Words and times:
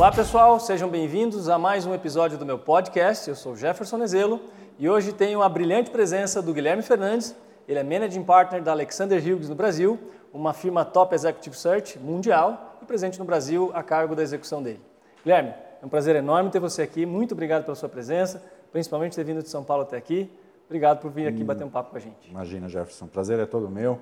Olá 0.00 0.10
pessoal, 0.10 0.58
sejam 0.58 0.88
bem-vindos 0.88 1.46
a 1.46 1.58
mais 1.58 1.84
um 1.84 1.92
episódio 1.92 2.38
do 2.38 2.46
meu 2.46 2.58
podcast. 2.58 3.28
Eu 3.28 3.36
sou 3.36 3.54
Jefferson 3.54 3.98
Nezelo 3.98 4.40
e 4.78 4.88
hoje 4.88 5.12
tenho 5.12 5.42
a 5.42 5.48
brilhante 5.50 5.90
presença 5.90 6.40
do 6.40 6.54
Guilherme 6.54 6.82
Fernandes. 6.82 7.36
Ele 7.68 7.78
é 7.78 7.82
Managing 7.82 8.22
Partner 8.22 8.62
da 8.62 8.72
Alexander 8.72 9.22
Hughes 9.22 9.50
no 9.50 9.54
Brasil, 9.54 9.98
uma 10.32 10.54
firma 10.54 10.86
Top 10.86 11.14
Executive 11.14 11.54
Search 11.54 11.98
mundial 11.98 12.78
e 12.80 12.86
presente 12.86 13.18
no 13.18 13.26
Brasil 13.26 13.70
a 13.74 13.82
cargo 13.82 14.16
da 14.16 14.22
execução 14.22 14.62
dele. 14.62 14.80
Guilherme, 15.22 15.52
é 15.82 15.84
um 15.84 15.88
prazer 15.90 16.16
enorme 16.16 16.48
ter 16.48 16.60
você 16.60 16.80
aqui. 16.80 17.04
Muito 17.04 17.32
obrigado 17.32 17.64
pela 17.64 17.74
sua 17.74 17.90
presença, 17.90 18.42
principalmente 18.72 19.14
ter 19.14 19.24
vindo 19.24 19.42
de 19.42 19.50
São 19.50 19.62
Paulo 19.62 19.82
até 19.82 19.98
aqui. 19.98 20.30
Obrigado 20.64 21.02
por 21.02 21.10
vir 21.10 21.26
aqui 21.26 21.42
hum, 21.42 21.46
bater 21.46 21.64
um 21.64 21.70
papo 21.70 21.90
com 21.90 21.98
a 21.98 22.00
gente. 22.00 22.30
Imagina, 22.30 22.70
Jefferson. 22.70 23.06
Prazer 23.06 23.38
é 23.38 23.44
todo 23.44 23.68
meu. 23.68 23.98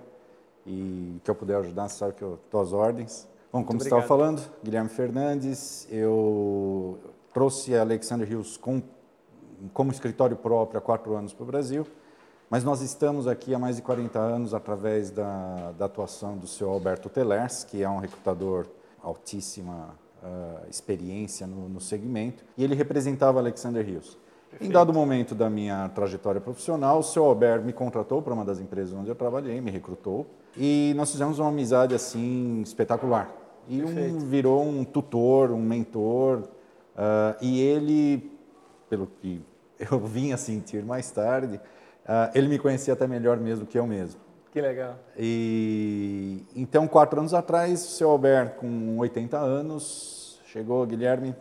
E 0.65 1.20
que 1.24 1.28
eu 1.28 1.34
puder 1.34 1.56
ajudar, 1.56 1.88
sabe 1.88 2.12
que 2.12 2.23
eu 2.23 2.38
estou 2.45 2.60
às 2.60 2.73
ordens. 2.73 3.27
Bom, 3.51 3.65
como 3.65 3.80
você 3.80 3.87
estava 3.87 4.02
falando, 4.02 4.43
Guilherme 4.62 4.91
Fernandes, 4.91 5.88
eu 5.91 6.98
trouxe 7.33 7.74
a 7.74 7.80
Alexander 7.80 8.30
Hills 8.30 8.59
com, 8.59 8.83
como 9.73 9.91
escritório 9.91 10.37
próprio 10.37 10.77
há 10.77 10.83
quatro 10.83 11.15
anos 11.16 11.33
para 11.33 11.45
o 11.45 11.47
Brasil, 11.47 11.87
mas 12.51 12.62
nós 12.62 12.83
estamos 12.83 13.27
aqui 13.27 13.55
há 13.55 13.59
mais 13.59 13.77
de 13.77 13.83
40 13.83 14.19
anos 14.19 14.52
através 14.52 15.11
da, 15.11 15.73
da 15.79 15.87
atuação 15.87 16.37
do 16.37 16.47
senhor 16.47 16.71
Alberto 16.71 17.09
Telers, 17.09 17.65
que 17.65 17.83
é 17.83 17.88
um 17.88 17.98
recrutador 17.98 18.66
altíssima 19.02 19.95
uh, 20.23 20.69
experiência 20.69 21.46
no, 21.46 21.71
no, 21.71 21.80
segmento, 21.80 22.45
e 22.55 22.62
ele 22.62 22.74
representava 22.74 23.38
Alexander 23.38 23.88
Hills. 23.88 24.19
Perfeito. 24.51 24.70
Em 24.70 24.73
dado 24.73 24.93
momento 24.93 25.34
da 25.34 25.51
minha 25.51 25.88
trajetória 25.91 26.41
profissional, 26.41 27.01
o 27.01 27.02
senhor 27.02 27.27
Alberto 27.27 27.66
me 27.66 27.73
contratou 27.73 28.23
para 28.23 28.33
uma 28.33 28.45
das 28.45 28.61
empresas 28.61 28.95
onde 28.95 29.09
eu 29.11 29.15
trabalhei, 29.15 29.61
me 29.61 29.71
recrutou, 29.71 30.27
e 30.57 30.93
nós 30.97 31.11
fizemos 31.11 31.38
uma 31.38 31.48
amizade 31.48 31.95
assim 31.95 32.63
espetacular. 32.63 33.30
E 33.68 33.82
um, 33.82 34.18
virou 34.18 34.65
um 34.65 34.82
tutor, 34.82 35.51
um 35.51 35.60
mentor. 35.60 36.49
Uh, 36.96 37.37
e 37.43 37.60
ele, 37.60 38.32
pelo 38.88 39.07
que 39.07 39.43
eu 39.79 40.01
vim 40.01 40.32
a 40.32 40.38
sentir 40.38 40.83
mais 40.83 41.10
tarde, 41.10 41.57
uh, 41.57 42.30
ele 42.35 42.49
me 42.49 42.59
conhecia 42.59 42.95
até 42.95 43.07
melhor 43.07 43.37
mesmo 43.37 43.66
que 43.66 43.79
eu 43.79 43.87
mesmo. 43.87 44.21
Que 44.51 44.62
legal. 44.62 44.99
E 45.16 46.43
então, 46.57 46.88
quatro 46.88 47.21
anos 47.21 47.35
atrás, 47.35 47.85
o 47.85 47.88
seu 47.88 48.10
Alberto, 48.10 48.60
com 48.60 48.96
80 48.99 49.37
anos, 49.37 50.40
chegou, 50.46 50.85
Guilherme, 50.87 51.37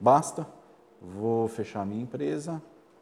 basta, 0.00 0.46
vou 1.00 1.48
fechar 1.48 1.82
a 1.82 1.84
minha 1.84 2.02
empresa, 2.02 2.60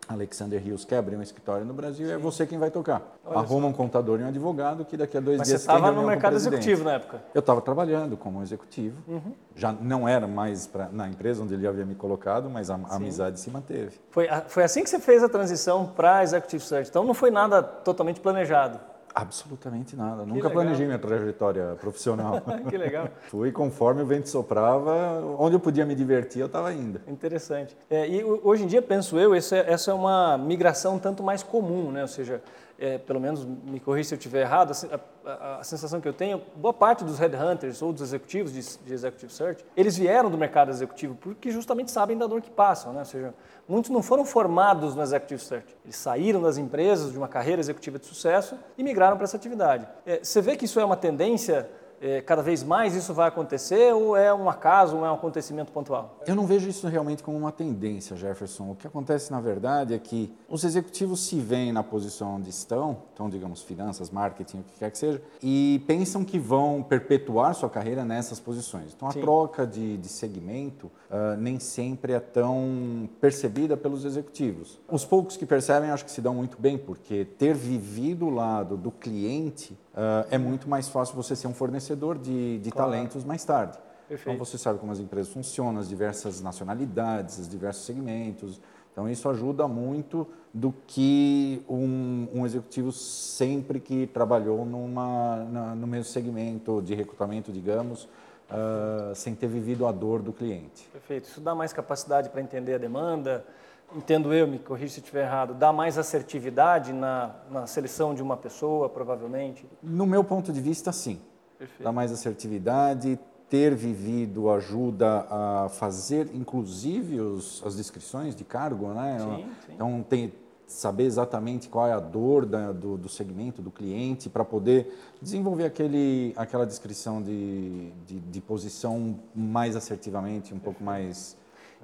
Alexander 0.09 0.63
Rios 0.63 0.85
quer 0.85 0.99
abrir 0.99 1.17
um 1.17 1.23
escritório 1.23 1.65
no 1.65 1.75
Brasil 1.75 2.07
Sim. 2.07 2.13
e 2.13 2.15
é 2.15 2.19
você 2.19 2.47
quem 2.47 2.59
vai 2.59 2.71
tocar. 2.71 3.03
Olha 3.25 3.39
Arruma 3.39 3.63
só. 3.63 3.67
um 3.69 3.73
contador 3.73 4.21
e 4.21 4.23
um 4.23 4.29
advogado 4.29 4.85
que 4.85 4.97
daqui 4.97 5.17
a 5.17 5.21
dois 5.21 5.39
Mas 5.39 5.49
dias 5.49 5.63
você 5.63 5.67
estava 5.67 5.91
no 5.91 6.07
mercado 6.07 6.37
executivo 6.37 6.85
na 6.85 6.93
época? 6.93 7.23
Eu 7.35 7.41
estava 7.41 7.61
trabalhando 7.61 8.17
como 8.17 8.41
executivo. 8.43 8.97
Uhum. 9.09 9.33
Já 9.55 9.73
não 9.73 10.09
era 10.09 10.27
mais 10.27 10.67
pra, 10.67 10.89
na 10.93 11.09
empresa 11.09 11.43
onde 11.43 11.55
ele 11.55 11.67
havia 11.67 11.85
me 11.85 11.95
colocado, 11.95 12.49
mas 12.49 12.71
a, 12.71 12.79
a 12.89 12.97
amizade 12.97 13.41
se 13.41 13.51
manteve. 13.51 13.99
Foi, 14.11 14.29
foi 14.47 14.63
assim 14.63 14.85
que 14.85 14.91
você 14.91 15.01
fez 15.01 15.23
a 15.25 15.29
transição 15.29 15.87
para 15.87 16.23
Executive 16.23 16.63
Search. 16.63 16.89
Então 16.89 17.05
não 17.05 17.15
foi 17.15 17.31
nada 17.31 17.63
totalmente 17.63 18.21
planejado. 18.21 18.79
Absolutamente 19.19 19.97
nada. 19.97 20.25
Que 20.25 20.29
Nunca 20.29 20.49
legal. 20.49 20.53
planejei 20.53 20.85
minha 20.85 20.99
trajetória 20.99 21.75
profissional. 21.81 22.39
que 22.69 22.77
legal. 22.77 23.09
Fui 23.29 23.51
conforme 23.51 24.03
o 24.03 24.07
vento 24.07 24.29
soprava, 24.29 25.23
onde 25.39 25.57
eu 25.57 25.61
podia 25.61 25.87
me 25.87 25.95
divertir, 25.95 26.41
eu 26.41 26.47
estava 26.47 26.71
indo. 26.75 27.01
Interessante. 27.09 27.75
É, 27.89 28.07
e 28.07 28.23
hoje 28.23 28.65
em 28.65 28.67
dia, 28.67 28.83
penso 28.83 29.19
eu, 29.19 29.35
essa 29.35 29.57
é, 29.57 29.73
essa 29.73 29.91
é 29.91 29.95
uma 29.95 30.37
migração 30.37 30.99
tanto 30.99 31.23
mais 31.23 31.43
comum, 31.43 31.91
né? 31.91 32.03
Ou 32.03 32.09
seja, 32.09 32.43
é, 32.79 32.99
pelo 32.99 33.21
menos 33.21 33.45
me 33.45 33.81
corrija 33.81 34.11
se 34.11 34.15
eu 34.15 34.19
estiver 34.19 34.43
errado, 34.43 34.73
a, 34.73 35.31
a, 35.31 35.61
a, 35.61 35.65
sensação 35.65 36.01
que 36.01 36.07
eu 36.07 36.13
tenho, 36.13 36.43
boa 36.57 36.75
parte 36.75 37.05
dos 37.05 37.19
headhunters 37.19 37.81
ou 37.81 37.93
dos 37.93 38.03
executivos 38.03 38.53
de, 38.53 38.85
de, 38.85 38.93
executive 38.93 39.33
search, 39.33 39.65
eles 39.77 39.97
vieram 39.97 40.31
do 40.31 40.37
mercado 40.37 40.71
executivo 40.71 41.15
porque 41.15 41.51
justamente 41.51 41.91
sabem 41.91 42.17
da 42.17 42.27
dor 42.27 42.43
que 42.43 42.51
passam, 42.51 42.93
né? 42.93 43.01
ou 43.01 43.05
seja, 43.05 43.35
muitos 43.69 43.91
não 43.91 44.03
foram 44.03 44.25
formados 44.25 44.95
no 44.95 45.03
executive 45.03 45.43
search, 45.43 45.77
eles 45.85 45.97
saíram 45.97 46.43
das 46.43 46.59
empresas 46.59 47.13
de 47.13 47.19
uma 47.19 47.29
carreira 47.29 47.61
executiva 47.61 47.99
de 47.99 48.07
sucesso 48.07 48.59
e 48.77 48.83
migraram 48.83 49.17
para 49.17 49.25
essa 49.25 49.37
atividade. 49.37 49.89
É, 50.05 50.21
você 50.23 50.41
vê 50.43 50.57
que 50.57 50.67
isso 50.67 50.79
é 50.79 50.85
uma 50.85 50.97
tendência 50.97 51.69
é, 52.01 52.21
cada 52.21 52.43
vez 52.43 52.63
mais 52.63 52.95
isso 52.95 53.13
vai 53.15 53.29
acontecer 53.29 53.93
ou 53.95 54.17
é 54.17 54.33
um 54.33 54.49
acaso, 54.49 54.97
ou 54.97 55.05
é 55.07 55.11
um 55.11 55.15
acontecimento 55.15 55.73
pontual? 55.73 56.19
Eu 56.27 56.35
não 56.35 56.47
vejo 56.47 56.69
isso 56.69 56.87
realmente 56.89 57.23
como 57.23 57.37
uma 57.37 57.53
tendência, 57.53 58.17
Jefferson. 58.17 58.71
O 58.71 58.75
que 58.75 58.87
acontece, 58.87 59.31
na 59.31 59.41
verdade, 59.41 59.95
é 59.95 59.99
que 59.99 60.33
os 60.49 60.65
executivos 60.65 61.21
se 61.21 61.39
veem 61.39 61.73
na 61.73 61.83
posição 61.83 62.37
onde 62.37 62.51
estão, 62.51 62.99
então, 63.13 63.29
digamos, 63.29 63.63
finanças, 63.63 64.11
marketing, 64.11 64.59
o 64.59 64.63
que 64.63 64.79
quer 64.79 64.91
que 64.91 64.99
seja, 64.99 65.23
e 65.43 65.83
pensam 65.87 66.25
que 66.25 66.39
vão 66.39 66.83
perpetuar 66.83 67.55
sua 67.55 67.71
carreira 67.71 68.05
nessas 68.05 68.39
posições. 68.39 68.93
Então, 68.95 69.09
a 69.09 69.13
Sim. 69.13 69.21
troca 69.21 69.67
de, 69.67 69.97
de 69.97 70.09
segmento 70.09 70.87
uh, 70.87 71.37
nem 71.39 71.59
sempre 71.59 72.13
é 72.13 72.21
tão 72.21 73.09
percebida 73.21 73.77
pelos 73.77 74.05
executivos. 74.05 74.79
Os 74.91 75.05
poucos 75.05 75.37
que 75.37 75.47
percebem, 75.47 75.91
acho 75.91 76.05
que 76.05 76.11
se 76.11 76.21
dão 76.21 76.35
muito 76.35 76.61
bem, 76.61 76.77
porque 76.79 77.25
ter 77.25 77.55
vivido 77.55 78.27
o 78.27 78.31
lado 78.31 78.77
do 78.77 78.91
cliente 78.91 79.77
uh, 79.97 80.27
é 80.31 80.39
muito 80.39 80.69
mais 80.69 80.89
fácil 80.89 81.17
você 81.17 81.35
ser 81.35 81.49
um 81.49 81.55
fornecedor 81.55 82.19
de, 82.19 82.59
de 82.59 82.71
claro. 82.71 82.91
talentos 82.91 83.25
mais 83.25 83.45
tarde. 83.45 83.79
Perfeito. 84.09 84.35
Então 84.35 84.45
você 84.45 84.57
sabe 84.57 84.79
como 84.79 84.93
as 84.93 85.01
empresas 85.01 85.33
funcionam, 85.33 85.81
as 85.81 85.89
diversas 85.89 86.41
nacionalidades, 86.41 87.39
os 87.39 87.49
diversos 87.49 87.85
segmentos. 87.85 88.61
Então 88.93 89.09
isso 89.09 89.29
ajuda 89.29 89.67
muito 89.67 90.27
do 90.55 90.73
que 90.87 91.63
um, 91.69 92.29
um 92.33 92.47
executivo 92.47 92.93
sempre 92.93 93.79
que 93.79 94.07
trabalhou 94.07 94.65
numa, 94.65 95.37
na, 95.51 95.75
no 95.75 95.87
mesmo 95.87 96.11
segmento 96.11 96.81
de 96.81 96.95
recrutamento, 96.95 97.53
digamos, 97.53 98.05
uh, 98.05 99.15
sem 99.15 99.35
ter 99.35 99.49
vivido 99.49 99.87
a 99.87 99.93
dor 99.93 100.23
do 100.23 100.33
cliente. 100.33 100.89
Perfeito. 100.93 101.29
Isso 101.29 101.41
dá 101.41 101.55
mais 101.55 101.73
capacidade 101.73 102.31
para 102.31 102.41
entender 102.41 102.75
a 102.75 102.79
demanda, 102.79 103.45
entendo 103.95 104.33
eu, 104.33 104.47
me 104.47 104.59
corrija 104.59 104.95
se 104.95 105.01
estiver 105.01 105.25
errado, 105.25 105.55
dá 105.55 105.73
mais 105.73 105.99
assertividade 105.99 106.93
na, 106.93 107.35
na 107.51 107.67
seleção 107.67 108.15
de 108.15 108.23
uma 108.23 108.37
pessoa, 108.37 108.89
provavelmente? 108.89 109.67
No 109.83 110.07
meu 110.07 110.25
ponto 110.25 110.53
de 110.53 110.61
vista, 110.61 110.93
sim. 110.93 111.21
Perfeito. 111.59 111.83
Dá 111.83 111.93
mais 111.93 112.13
assertividade, 112.13 113.19
ter 113.49 113.75
vivido 113.75 114.51
ajuda 114.51 115.27
a 115.31 115.69
fazer, 115.69 116.29
inclusive, 116.35 117.21
os, 117.21 117.63
as 117.65 117.77
descrições 117.77 118.35
de 118.35 118.45
cargo, 118.45 118.89
né? 118.93 119.19
Sim, 119.19 119.47
sim. 119.67 119.73
Então, 119.75 120.05
tem, 120.07 120.33
saber 120.67 121.05
exatamente 121.05 121.69
qual 121.69 121.87
é 121.87 121.93
a 121.93 122.01
dor 122.01 122.45
da, 122.45 122.73
do, 122.73 122.97
do 122.99 123.09
segmento, 123.09 123.63
do 123.63 123.71
cliente, 123.71 124.29
para 124.29 124.45
poder 124.45 124.93
desenvolver 125.23 125.65
aquele, 125.65 126.35
aquela 126.37 126.67
descrição 126.67 127.23
de, 127.23 127.93
de, 128.05 128.19
de 128.19 128.41
posição 128.41 129.19
mais 129.35 129.77
assertivamente, 129.77 130.53
um 130.53 130.59
pouco 130.59 130.83
mais 130.83 131.37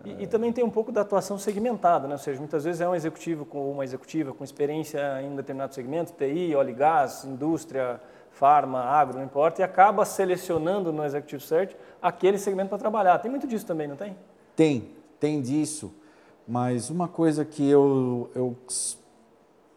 e, 0.04 0.24
e, 0.24 0.26
também 0.26 0.52
tem 0.52 0.64
um 0.64 0.70
pouco 0.70 0.90
da 0.90 1.02
atuação 1.02 1.38
segmentada, 1.38 2.08
né? 2.08 2.14
ou 2.14 2.18
seja, 2.18 2.38
muitas 2.38 2.64
vezes 2.64 2.80
é 2.80 2.88
um 2.88 2.94
executivo 2.94 3.44
com 3.44 3.70
uma 3.70 3.84
executiva 3.84 4.32
com 4.32 4.42
experiência 4.42 5.22
em 5.22 5.34
determinado 5.36 5.74
segmento, 5.74 6.12
TI, 6.12 6.54
óleo 6.54 6.70
e 6.70 6.74
gás, 6.74 7.24
indústria, 7.24 8.00
farma, 8.32 8.80
agro, 8.80 9.18
não 9.18 9.24
importa, 9.24 9.60
e 9.60 9.64
acaba 9.64 10.04
selecionando 10.04 10.92
no 10.92 11.04
Executive 11.04 11.42
Search 11.42 11.76
aquele 12.00 12.38
segmento 12.38 12.70
para 12.70 12.78
trabalhar. 12.78 13.18
Tem 13.18 13.30
muito 13.30 13.46
disso 13.46 13.66
também, 13.66 13.86
não 13.86 13.96
tem? 13.96 14.16
Tem, 14.56 14.88
tem 15.20 15.40
disso. 15.40 15.92
Mas 16.46 16.90
uma 16.90 17.06
coisa 17.06 17.44
que 17.44 17.68
eu, 17.68 18.30
eu 18.34 18.56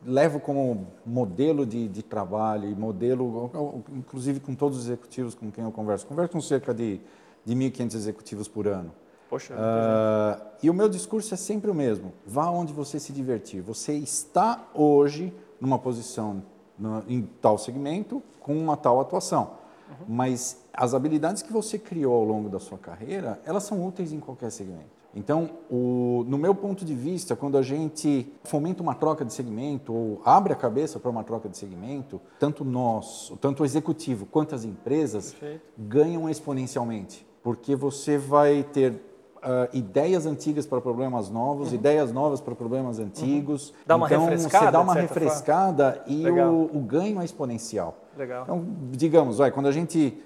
levo 0.03 0.39
como 0.39 0.87
modelo 1.05 1.65
de, 1.65 1.87
de 1.87 2.01
trabalho 2.01 2.67
modelo, 2.75 3.83
inclusive 3.95 4.39
com 4.39 4.55
todos 4.55 4.79
os 4.79 4.85
executivos 4.85 5.35
com 5.35 5.51
quem 5.51 5.63
eu 5.63 5.71
converso, 5.71 6.05
converso 6.07 6.31
com 6.31 6.41
cerca 6.41 6.73
de, 6.73 6.99
de 7.45 7.55
1.500 7.55 7.95
executivos 7.95 8.47
por 8.47 8.67
ano. 8.67 8.91
Poxa. 9.29 9.53
Uh, 9.53 10.41
e 10.61 10.69
o 10.69 10.73
meu 10.73 10.87
discurso 10.87 11.33
é 11.33 11.37
sempre 11.37 11.69
o 11.69 11.73
mesmo: 11.73 12.13
vá 12.25 12.49
onde 12.49 12.73
você 12.73 12.99
se 12.99 13.11
divertir. 13.11 13.61
Você 13.61 13.93
está 13.93 14.67
hoje 14.73 15.33
numa 15.59 15.79
posição 15.79 16.43
no, 16.77 17.03
em 17.07 17.23
tal 17.41 17.57
segmento 17.57 18.22
com 18.39 18.55
uma 18.55 18.77
tal 18.77 18.99
atuação. 18.99 19.51
Uhum. 19.89 20.05
Mas 20.07 20.63
as 20.73 20.93
habilidades 20.93 21.41
que 21.41 21.51
você 21.51 21.77
criou 21.77 22.16
ao 22.16 22.23
longo 22.23 22.49
da 22.49 22.59
sua 22.59 22.77
carreira, 22.77 23.39
elas 23.45 23.63
são 23.63 23.85
úteis 23.85 24.11
em 24.11 24.19
qualquer 24.19 24.51
segmento. 24.51 24.95
Então, 25.16 25.51
o, 25.71 26.25
no 26.28 26.37
meu 26.37 26.53
ponto 26.53 26.83
de 26.83 26.93
vista, 26.93 27.37
quando 27.37 27.57
a 27.57 27.61
gente 27.61 28.29
fomenta 28.43 28.83
uma 28.83 28.93
troca 28.93 29.23
de 29.23 29.31
segmento 29.31 29.93
ou 29.93 30.21
abre 30.25 30.51
a 30.51 30.55
cabeça 30.55 30.99
para 30.99 31.09
uma 31.09 31.23
troca 31.23 31.47
de 31.47 31.57
segmento, 31.57 32.19
tanto 32.37 32.66
nós, 32.66 33.31
tanto 33.39 33.63
o 33.63 33.66
executivo 33.66 34.25
quanto 34.25 34.53
as 34.53 34.66
empresas 34.66 35.31
Perfeito. 35.31 35.61
ganham 35.78 36.29
exponencialmente, 36.29 37.25
porque 37.41 37.78
você 37.78 38.17
vai 38.17 38.63
ter 38.63 39.01
uh, 39.45 39.69
ideias 39.71 40.25
antigas 40.25 40.65
para 40.65 40.81
problemas 40.81 41.29
novos, 41.29 41.69
uhum. 41.69 41.75
ideias 41.75 42.11
novas 42.11 42.41
para 42.41 42.55
problemas 42.55 42.99
antigos. 42.99 43.69
Uhum. 43.69 43.75
Dá 43.85 43.95
uma 43.95 44.07
então, 44.07 44.25
refrescada. 44.25 44.65
Você 44.65 44.71
dá 44.71 44.81
uma 44.81 44.93
refrescada 44.93 46.03
forma. 46.05 46.19
e 46.19 46.29
o, 46.29 46.69
o, 46.73 46.79
ganho 46.79 47.21
é 47.21 47.25
exponencial. 47.25 47.95
Legal. 48.17 48.43
Então, 48.43 48.65
digamos, 48.91 49.37
vai, 49.37 49.51
quando 49.51 49.67
a 49.67 49.71
gente, 49.71 50.17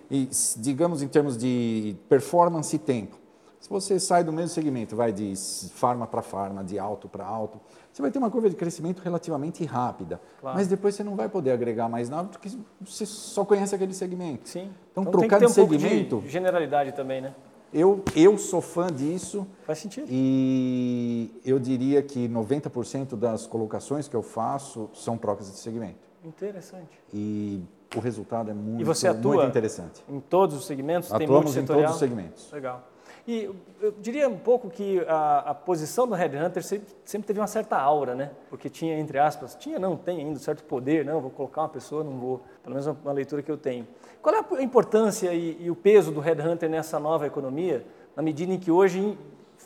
digamos 0.57 1.01
em 1.01 1.07
termos 1.07 1.38
de 1.38 1.95
performance 2.07 2.75
e 2.75 2.80
tempo, 2.80 3.18
se 3.60 3.69
você 3.69 4.00
sai 4.00 4.24
do 4.24 4.31
mesmo 4.31 4.50
segmento, 4.50 4.95
vai 4.95 5.12
de 5.12 5.33
farma 5.74 6.07
para 6.07 6.21
farma, 6.21 6.63
de 6.63 6.80
alto 6.80 7.10
para 7.10 7.25
alto, 7.25 7.60
você 7.92 8.01
vai 8.01 8.10
ter 8.10 8.18
uma 8.18 8.31
curva 8.31 8.50
de 8.50 8.56
crescimento 8.56 9.01
relativamente 9.01 9.66
rápida. 9.66 10.21
Claro. 10.39 10.57
Mas 10.57 10.68
depois 10.68 10.95
você 10.95 11.04
não 11.04 11.16
vai 11.16 11.27
poder 11.27 11.51
agregar 11.51 11.89
mais 11.89 12.10
nada 12.10 12.30
porque 12.30 12.50
você 12.80 13.06
só 13.06 13.44
conhece 13.44 13.75
aquele 13.75 13.94
segmento. 13.94 14.48
Sim. 14.48 14.71
Então, 14.92 15.04
então 15.04 15.12
trocar 15.12 15.39
de 15.39 15.45
um 15.45 15.50
segmento. 15.50 16.19
de 16.19 16.30
generalidade 16.30 16.94
também, 16.94 17.19
né? 17.19 17.33
Eu, 17.74 18.04
eu 18.16 18.38
sou 18.38 18.62
fã 18.62 18.88
disso. 18.88 19.48
Faz 19.63 19.80
sentido. 19.80 20.07
E 20.10 21.31
eu 21.45 21.60
diria 21.60 22.01
que 22.01 22.27
90% 22.27 23.16
das 23.16 23.45
colocações 23.45 24.07
que 24.07 24.16
eu 24.16 24.24
faço 24.24 24.89
são 24.94 25.18
trocas 25.18 25.51
de 25.51 25.57
segmento. 25.57 26.10
Interessante. 26.24 27.00
E 27.13 27.63
o 27.95 28.00
resultado 28.00 28.51
é 28.51 28.54
muito, 28.54 28.81
e 28.81 28.83
você 28.83 29.07
atua 29.07 29.36
muito 29.36 29.48
interessante. 29.50 30.04
Em 30.10 30.19
todos 30.19 30.56
os 30.56 30.66
segmentos? 30.66 31.12
Atuamos 31.12 31.56
em 31.56 31.66
todos 31.66 31.92
os 31.92 31.98
segmentos. 31.98 32.51
Legal. 32.51 32.88
E 33.30 33.48
eu 33.80 33.94
diria 34.02 34.28
um 34.28 34.40
pouco 34.40 34.72
que 34.72 35.06
a, 35.08 35.52
a 35.52 35.54
posição 35.54 36.08
do 36.08 36.16
Headhunter 36.16 36.64
sempre, 36.64 36.88
sempre, 37.06 37.28
teve 37.28 37.40
uma 37.40 37.46
certa 37.46 37.78
aura, 37.78 38.16
né? 38.16 38.31
Porque 38.50 38.72
tinha, 38.72 38.98
entre 38.98 39.20
aspas, 39.20 39.54
tinha 39.54 39.78
não, 39.78 39.96
tem 39.96 40.18
ainda 40.18 40.31
um 40.31 40.36
certo 40.38 40.64
poder, 40.64 41.06
não, 41.06 41.22
vou 41.22 41.30
colocar 41.30 41.62
uma 41.62 41.70
pessoa, 41.70 42.04
não 42.04 42.18
vou, 42.18 42.42
pelo 42.64 42.74
menos 42.74 42.88
uma 42.88 43.14
leitura 43.14 43.44
que 43.44 43.52
eu 43.52 43.56
tenho. 43.56 43.88
Qual 44.20 44.34
é 44.34 44.40
a 44.40 44.64
importância 44.64 45.31
e, 45.31 45.58
e 45.62 45.70
o 45.70 45.76
peso 45.76 46.12
do 46.12 46.20
Headhunter 46.20 46.68
nessa 46.68 47.00
nova 47.00 47.28
economia, 47.28 47.86
na 48.16 48.24
medida 48.24 48.52
em 48.52 48.58
que 48.58 48.72
hoje, 48.72 49.16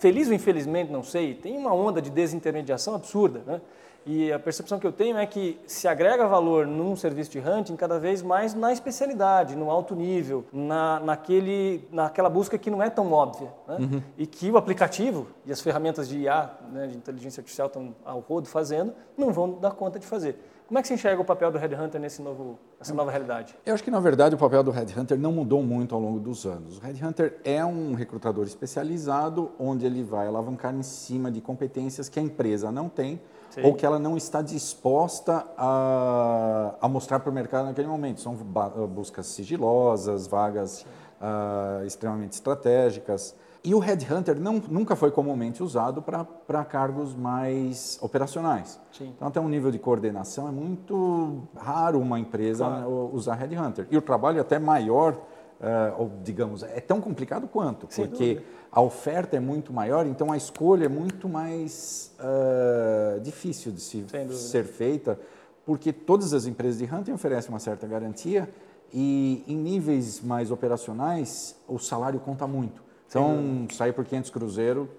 feliz 0.04 0.28
ou 0.28 0.34
infelizmente, 0.34 0.92
não 0.92 1.02
sei, 1.02 1.34
tem 1.34 1.58
uma 1.58 1.74
onda 1.74 2.02
de 2.02 2.10
desintermediação 2.10 2.94
absurda, 2.94 3.42
né? 3.48 3.62
E 4.06 4.34
a 4.34 4.38
percepção 4.38 4.78
que 4.78 4.86
eu 4.86 4.92
tenho 4.92 5.18
é 5.18 5.26
que 5.26 5.58
se 5.66 5.88
agrega 5.88 6.28
valor 6.28 6.68
num 6.68 6.94
serviço 6.94 7.32
de 7.32 7.40
hunting 7.40 7.78
cada 7.78 7.98
vez 7.98 8.22
mais 8.22 8.54
na 8.54 8.74
especialidade, 8.74 9.56
no 9.56 9.72
alto 9.72 9.96
nível, 9.96 10.44
na, 10.52 11.00
naquele, 11.00 11.88
naquela 11.90 12.30
busca 12.30 12.58
que 12.58 12.70
não 12.70 12.84
é 12.84 12.90
tão 12.90 13.14
óbvia. 13.14 13.48
Né? 13.66 13.78
Uhum. 13.80 14.04
E 14.18 14.28
que 14.28 14.52
o 14.52 14.58
aplicativo 14.58 15.28
e 15.46 15.54
as 15.54 15.62
ferramentas 15.62 16.10
de 16.10 16.18
IA, 16.18 16.50
né, 16.70 16.88
de 16.88 16.98
inteligência 16.98 17.40
artificial, 17.40 17.68
estão 17.68 17.96
ao 18.04 18.20
rodo 18.20 18.50
fazendo, 18.50 18.94
não 19.18 19.32
vão 19.32 19.54
dar 19.54 19.72
conta 19.72 19.98
de 19.98 20.06
fazer. 20.06 20.38
Como 20.68 20.80
é 20.80 20.82
que 20.82 20.88
você 20.88 20.94
enxerga 20.94 21.22
o 21.22 21.26
papel 21.26 21.52
do 21.52 21.58
Headhunter 21.58 22.00
nesse 22.00 22.22
novo, 22.22 22.58
nessa 22.80 22.94
nova 22.94 23.12
realidade? 23.12 23.56
Eu 23.66 23.74
acho 23.74 23.84
que, 23.84 23.92
na 23.92 24.00
verdade, 24.00 24.34
o 24.34 24.38
papel 24.38 24.64
do 24.64 24.72
Headhunter 24.72 25.18
não 25.20 25.32
mudou 25.32 25.62
muito 25.62 25.94
ao 25.94 26.00
longo 26.00 26.20
dos 26.20 26.46
anos. 26.46 26.78
O 26.78 26.82
Headhunter 26.82 27.40
é 27.44 27.64
um 27.66 27.94
recrutador 27.94 28.46
especializado, 28.46 29.52
onde 29.60 29.86
ele 29.86 30.04
vai 30.04 30.26
alavancar 30.26 30.74
em 30.74 30.82
cima 30.82 31.30
de 31.30 31.42
competências 31.42 32.08
que 32.08 32.20
a 32.20 32.24
empresa 32.24 32.72
não 32.72 32.88
tem 32.88 33.22
Sim. 33.50 33.62
ou 33.64 33.74
que 33.74 33.86
ela 33.86 34.00
não 34.00 34.16
está 34.16 34.42
disposta 34.42 35.46
a, 35.58 36.76
a 36.82 36.88
mostrar 36.88 37.20
para 37.20 37.30
o 37.30 37.34
mercado 37.34 37.66
naquele 37.66 37.88
momento. 37.88 38.22
São 38.22 38.34
buscas 38.34 39.28
sigilosas, 39.28 40.28
vagas 40.28 40.86
uh, 41.22 41.86
extremamente 41.86 42.34
estratégicas. 42.34 43.36
E 43.66 43.74
o 43.74 43.80
headhunter 43.80 44.38
não, 44.42 44.62
nunca 44.70 44.94
foi 44.94 45.10
comumente 45.10 45.64
usado 45.64 46.02
para 46.02 46.66
cargos 46.66 47.16
mais 47.16 47.98
operacionais. 48.02 48.78
Sim. 48.92 49.14
Então, 49.16 49.30
até 49.30 49.40
um 49.40 49.48
nível 49.48 49.72
de 49.72 49.80
coordenação 49.80 50.50
é 50.50 50.52
muito 50.52 51.48
raro 51.56 51.98
uma 51.98 52.20
empresa 52.20 52.66
claro. 52.66 53.10
usar 53.14 53.36
headhunter. 53.36 53.88
E 53.90 53.96
o 53.96 54.02
trabalho 54.02 54.40
é 54.40 54.42
até 54.42 54.60
maior, 54.60 55.14
uh, 55.14 56.12
digamos, 56.22 56.62
é 56.62 56.82
tão 56.82 57.00
complicado 57.00 57.48
quanto, 57.48 57.88
Sem 57.90 58.06
porque 58.06 58.36
dúvida. 58.36 58.52
a 58.70 58.82
oferta 58.82 59.38
é 59.38 59.40
muito 59.40 59.72
maior, 59.72 60.06
então 60.08 60.30
a 60.30 60.36
escolha 60.36 60.86
é 60.86 60.90
muito 60.90 61.30
mais 61.30 62.14
uh, 62.20 63.22
difícil 63.22 63.72
de 63.72 63.80
se, 63.80 64.06
ser 64.32 64.66
feita, 64.66 65.18
porque 65.66 65.94
todas 65.94 66.34
as 66.34 66.46
empresas 66.46 66.80
de 66.80 66.94
hunting 66.94 67.14
oferecem 67.14 67.50
uma 67.50 67.60
certa 67.60 67.88
garantia 67.88 68.50
e 68.94 69.42
em 69.48 69.56
níveis 69.56 70.20
mais 70.22 70.52
operacionais 70.52 71.56
o 71.66 71.80
salário 71.80 72.20
conta 72.20 72.46
muito. 72.46 72.84
Então, 73.14 73.68
sair 73.72 73.94
por 73.94 74.04
500 74.04 74.32
cruzeiro 74.32 74.90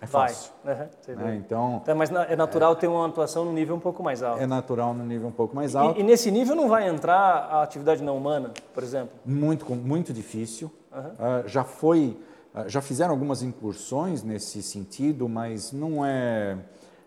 é 0.00 0.06
fácil. 0.06 0.50
Uhum, 0.64 1.14
né? 1.14 1.36
Então, 1.36 1.80
então, 1.82 1.94
mas 1.94 2.10
é 2.10 2.34
natural 2.34 2.72
é, 2.72 2.74
ter 2.74 2.88
uma 2.88 3.06
atuação 3.06 3.44
no 3.44 3.52
nível 3.52 3.76
um 3.76 3.80
pouco 3.80 4.02
mais 4.02 4.22
alto. 4.22 4.42
É 4.42 4.46
natural 4.46 4.92
no 4.94 5.04
nível 5.04 5.28
um 5.28 5.32
pouco 5.32 5.54
mais 5.54 5.76
alto. 5.76 5.98
E, 5.98 6.00
e 6.00 6.04
nesse 6.04 6.30
nível 6.30 6.56
não 6.56 6.68
vai 6.68 6.88
entrar 6.88 7.14
a 7.14 7.62
atividade 7.62 8.02
não 8.02 8.16
humana, 8.16 8.50
por 8.74 8.82
exemplo? 8.82 9.10
Muito, 9.24 9.72
muito 9.74 10.12
difícil. 10.12 10.70
Uhum. 10.92 11.00
Uh, 11.00 11.48
já 11.48 11.62
foi, 11.62 12.18
uh, 12.54 12.68
já 12.68 12.80
fizeram 12.80 13.12
algumas 13.12 13.42
incursões 13.42 14.22
nesse 14.22 14.62
sentido, 14.62 15.28
mas 15.28 15.70
não 15.70 16.04
é... 16.04 16.56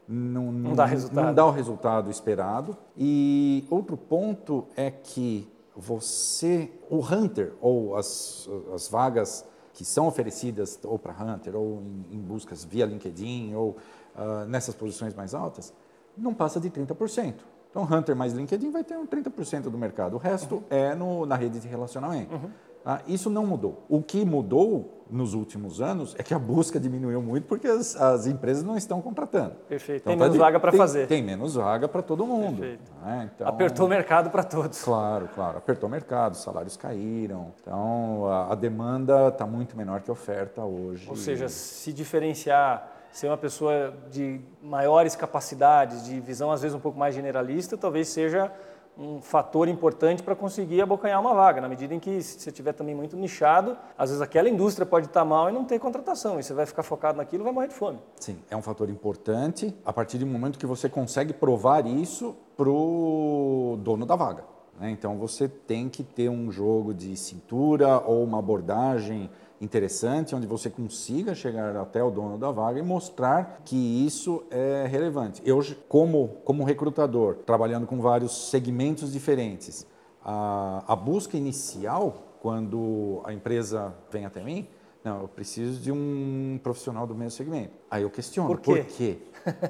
Não, 0.08 0.52
não, 0.52 0.52
não, 0.52 0.76
dá 0.76 0.86
resultado. 0.86 1.26
não 1.26 1.34
dá 1.34 1.46
o 1.46 1.52
resultado 1.52 2.12
esperado. 2.12 2.78
E 2.96 3.66
outro 3.70 3.98
ponto 3.98 4.68
é 4.76 4.92
que 4.92 5.50
você, 5.76 6.70
o 6.90 7.00
hunter 7.00 7.54
ou 7.60 7.96
as, 7.96 8.48
as 8.74 8.88
vagas 8.88 9.46
que 9.74 9.84
são 9.84 10.08
oferecidas 10.08 10.80
ou 10.84 11.00
para 11.00 11.14
Hunter 11.14 11.56
ou 11.56 11.82
em, 11.82 12.16
em, 12.18 12.20
buscas 12.20 12.64
via 12.64 12.86
LinkedIn 12.86 13.54
ou 13.56 13.76
uh, 14.16 14.46
nessas 14.48 14.76
posições 14.76 15.14
mais 15.14 15.34
altas, 15.34 15.74
não 16.18 16.34
passa 16.34 16.60
de 16.60 16.70
30%. 16.70 17.34
Então, 17.70 17.84
Hunter 17.84 18.16
mais 18.16 18.34
LinkedIn 18.34 18.70
vai 18.70 18.84
ter 18.84 18.96
um 18.96 19.08
30% 19.08 19.64
do 19.64 19.78
mercado. 19.78 20.14
O 20.14 20.20
resto 20.20 20.56
uhum. 20.56 20.64
é 20.70 20.94
no, 20.94 21.26
na 21.26 21.36
rede 21.36 21.60
de 21.60 21.68
relacionamento. 21.68 22.36
Uhum. 22.36 22.52
Ah, 22.86 23.02
isso 23.08 23.30
não 23.30 23.46
mudou. 23.46 23.86
O 23.88 24.02
que 24.02 24.26
mudou 24.26 25.06
nos 25.10 25.34
últimos 25.34 25.80
anos 25.80 26.16
é 26.18 26.24
que 26.24 26.34
a 26.34 26.40
busca 26.40 26.80
diminuiu 26.80 27.22
muito 27.22 27.46
porque 27.48 27.68
as, 27.68 27.96
as 27.96 28.26
empresas 28.26 28.64
não 28.64 28.76
estão 28.76 29.02
contratando. 29.02 29.56
Perfeito. 29.70 30.02
Então, 30.02 30.12
tem 30.12 30.18
tá 30.18 30.26
menos 30.26 30.38
vaga 30.38 30.60
para 30.60 30.72
fazer. 30.72 31.08
Tem 31.08 31.22
menos 31.22 31.56
vaga 31.56 31.88
para 31.88 32.02
todo 32.02 32.26
mundo. 32.26 32.62
Né? 32.62 33.30
Então, 33.34 33.48
Apertou 33.48 33.86
o 33.86 33.90
mercado 33.90 34.30
para 34.30 34.44
todos. 34.44 34.84
Claro, 34.84 35.30
claro. 35.34 35.60
Apertou 35.60 35.88
o 35.88 35.92
mercado, 35.92 36.34
os 36.34 36.42
salários 36.42 36.76
caíram. 36.76 37.54
Então 37.62 38.26
a, 38.26 38.52
a 38.52 38.56
demanda 38.56 39.30
está 39.30 39.46
muito 39.46 39.78
menor 39.78 40.02
que 40.02 40.10
a 40.10 40.14
oferta 40.14 40.64
hoje. 40.64 41.08
Ou 41.10 41.16
seja, 41.16 41.48
se 41.48 41.94
diferenciar 41.94 42.92
ser 43.14 43.28
uma 43.28 43.38
pessoa 43.38 43.94
de 44.10 44.42
maiores 44.60 45.16
capacidades, 45.16 46.04
de 46.04 46.20
visão 46.20 46.52
às 46.52 46.64
vezes 46.64 46.76
um 46.76 46.80
pouco 46.80 46.98
mais 46.98 47.14
generalista, 47.14 47.78
talvez 47.78 48.08
seja 48.08 48.52
um 48.98 49.22
fator 49.22 49.68
importante 49.68 50.22
para 50.22 50.36
conseguir 50.36 50.82
abocanhar 50.82 51.20
uma 51.20 51.34
vaga, 51.34 51.60
na 51.60 51.68
medida 51.68 51.94
em 51.94 52.00
que 52.00 52.22
se 52.22 52.40
você 52.40 52.50
estiver 52.50 52.74
também 52.74 52.94
muito 52.94 53.18
nichado, 53.18 53.78
às 53.98 54.10
vezes 54.10 54.22
aquela 54.22 54.48
indústria 54.48 54.86
pode 54.86 55.08
estar 55.08 55.26
mal 55.26 55.50
e 55.50 55.52
não 55.52 55.66
ter 55.66 55.80
contratação, 55.80 56.40
e 56.40 56.44
você 56.44 56.54
vai 56.54 56.66
ficar 56.66 56.84
focado 56.84 57.18
naquilo 57.18 57.44
vai 57.44 57.54
morrer 57.54 57.68
de 57.68 57.74
fome. 57.74 58.00
Sim, 58.20 58.38
é 58.50 58.56
um 58.56 58.62
fator 58.62 58.90
importante 58.90 59.74
a 59.86 59.92
partir 59.92 60.18
do 60.18 60.28
momento 60.28 60.60
que 60.60 60.66
você 60.66 60.88
consegue 60.88 61.34
provar 61.34 61.86
isso 61.88 62.36
para 62.56 62.70
o 62.70 63.78
dono 63.82 64.06
da 64.06 64.16
vaga. 64.16 64.44
Né? 64.80 64.92
Então 64.92 65.18
você 65.18 65.48
tem 65.48 65.90
que 65.90 66.04
ter 66.04 66.30
um 66.30 66.52
jogo 66.52 66.94
de 66.94 67.16
cintura 67.16 68.00
ou 68.00 68.24
uma 68.24 68.40
abordagem 68.40 69.30
interessante, 69.62 70.36
onde 70.36 70.46
você 70.46 70.70
consiga 70.70 71.34
chegar 71.34 71.76
até 71.78 72.04
o 72.04 72.12
dono 72.12 72.38
da 72.38 72.52
vaga 72.52 72.80
e 72.80 72.82
mostrar 72.82 73.62
que 73.64 73.76
isso 73.76 74.44
é 74.52 74.86
relevante. 74.88 75.42
Eu, 75.46 75.64
como, 75.88 76.40
como 76.44 76.64
recrutador, 76.64 77.36
trabalhando 77.46 77.88
com 77.88 78.02
vários 78.02 78.50
segmentos 78.50 79.12
diferentes, 79.12 79.88
a, 80.24 80.84
a 80.88 80.96
busca 80.96 81.38
inicial, 81.38 82.38
quando 82.42 83.22
a 83.24 83.34
empresa 83.34 83.94
vem 84.12 84.26
até 84.26 84.44
mim, 84.44 84.68
não, 85.04 85.22
eu 85.22 85.28
preciso 85.28 85.82
de 85.82 85.92
um 85.92 86.58
profissional 86.64 87.06
do 87.06 87.14
mesmo 87.14 87.32
segmento. 87.32 87.74
Aí 87.92 88.04
eu 88.04 88.10
questiono, 88.10 88.48
por 88.48 88.62
quê? 88.62 88.86
Por 88.86 88.86
quê? 88.86 89.18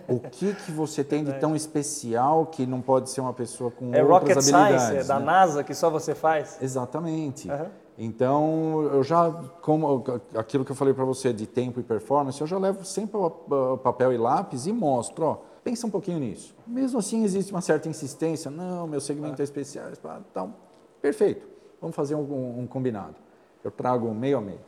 o 0.07 0.19
que, 0.19 0.53
que 0.53 0.71
você 0.71 1.01
tem 1.05 1.23
de 1.23 1.33
tão 1.33 1.55
especial 1.55 2.45
que 2.45 2.67
não 2.67 2.81
pode 2.81 3.09
ser 3.09 3.21
uma 3.21 3.33
pessoa 3.33 3.71
com 3.71 3.95
é 3.95 4.03
outras 4.03 4.35
rocket 4.35 4.37
habilidades? 4.37 4.81
Science, 4.83 4.97
é 4.97 5.03
da 5.03 5.19
né? 5.19 5.25
NASA 5.25 5.63
que 5.63 5.73
só 5.73 5.89
você 5.89 6.13
faz? 6.13 6.59
Exatamente. 6.61 7.49
Uhum. 7.49 7.65
Então, 7.97 8.89
eu 8.91 9.03
já, 9.03 9.31
como 9.61 10.03
aquilo 10.35 10.65
que 10.65 10.71
eu 10.71 10.75
falei 10.75 10.93
para 10.93 11.05
você 11.05 11.31
de 11.31 11.45
tempo 11.45 11.79
e 11.79 11.83
performance, 11.83 12.39
eu 12.41 12.47
já 12.47 12.57
levo 12.57 12.83
sempre 12.83 13.17
o 13.17 13.77
papel 13.77 14.11
e 14.11 14.17
lápis 14.17 14.65
e 14.65 14.73
mostro, 14.73 15.25
ó, 15.25 15.37
pensa 15.63 15.85
um 15.85 15.89
pouquinho 15.89 16.19
nisso. 16.19 16.55
Mesmo 16.65 16.99
assim, 16.99 17.23
existe 17.23 17.51
uma 17.51 17.61
certa 17.61 17.87
insistência, 17.87 18.49
não, 18.49 18.87
meu 18.87 18.99
segmento 18.99 19.41
é 19.41 19.43
especial, 19.43 19.89
então, 20.29 20.55
perfeito, 21.01 21.47
vamos 21.79 21.95
fazer 21.95 22.15
um, 22.15 22.59
um 22.59 22.67
combinado. 22.67 23.15
Eu 23.63 23.69
trago 23.69 24.11
meio 24.13 24.39
a 24.39 24.41
meio, 24.41 24.59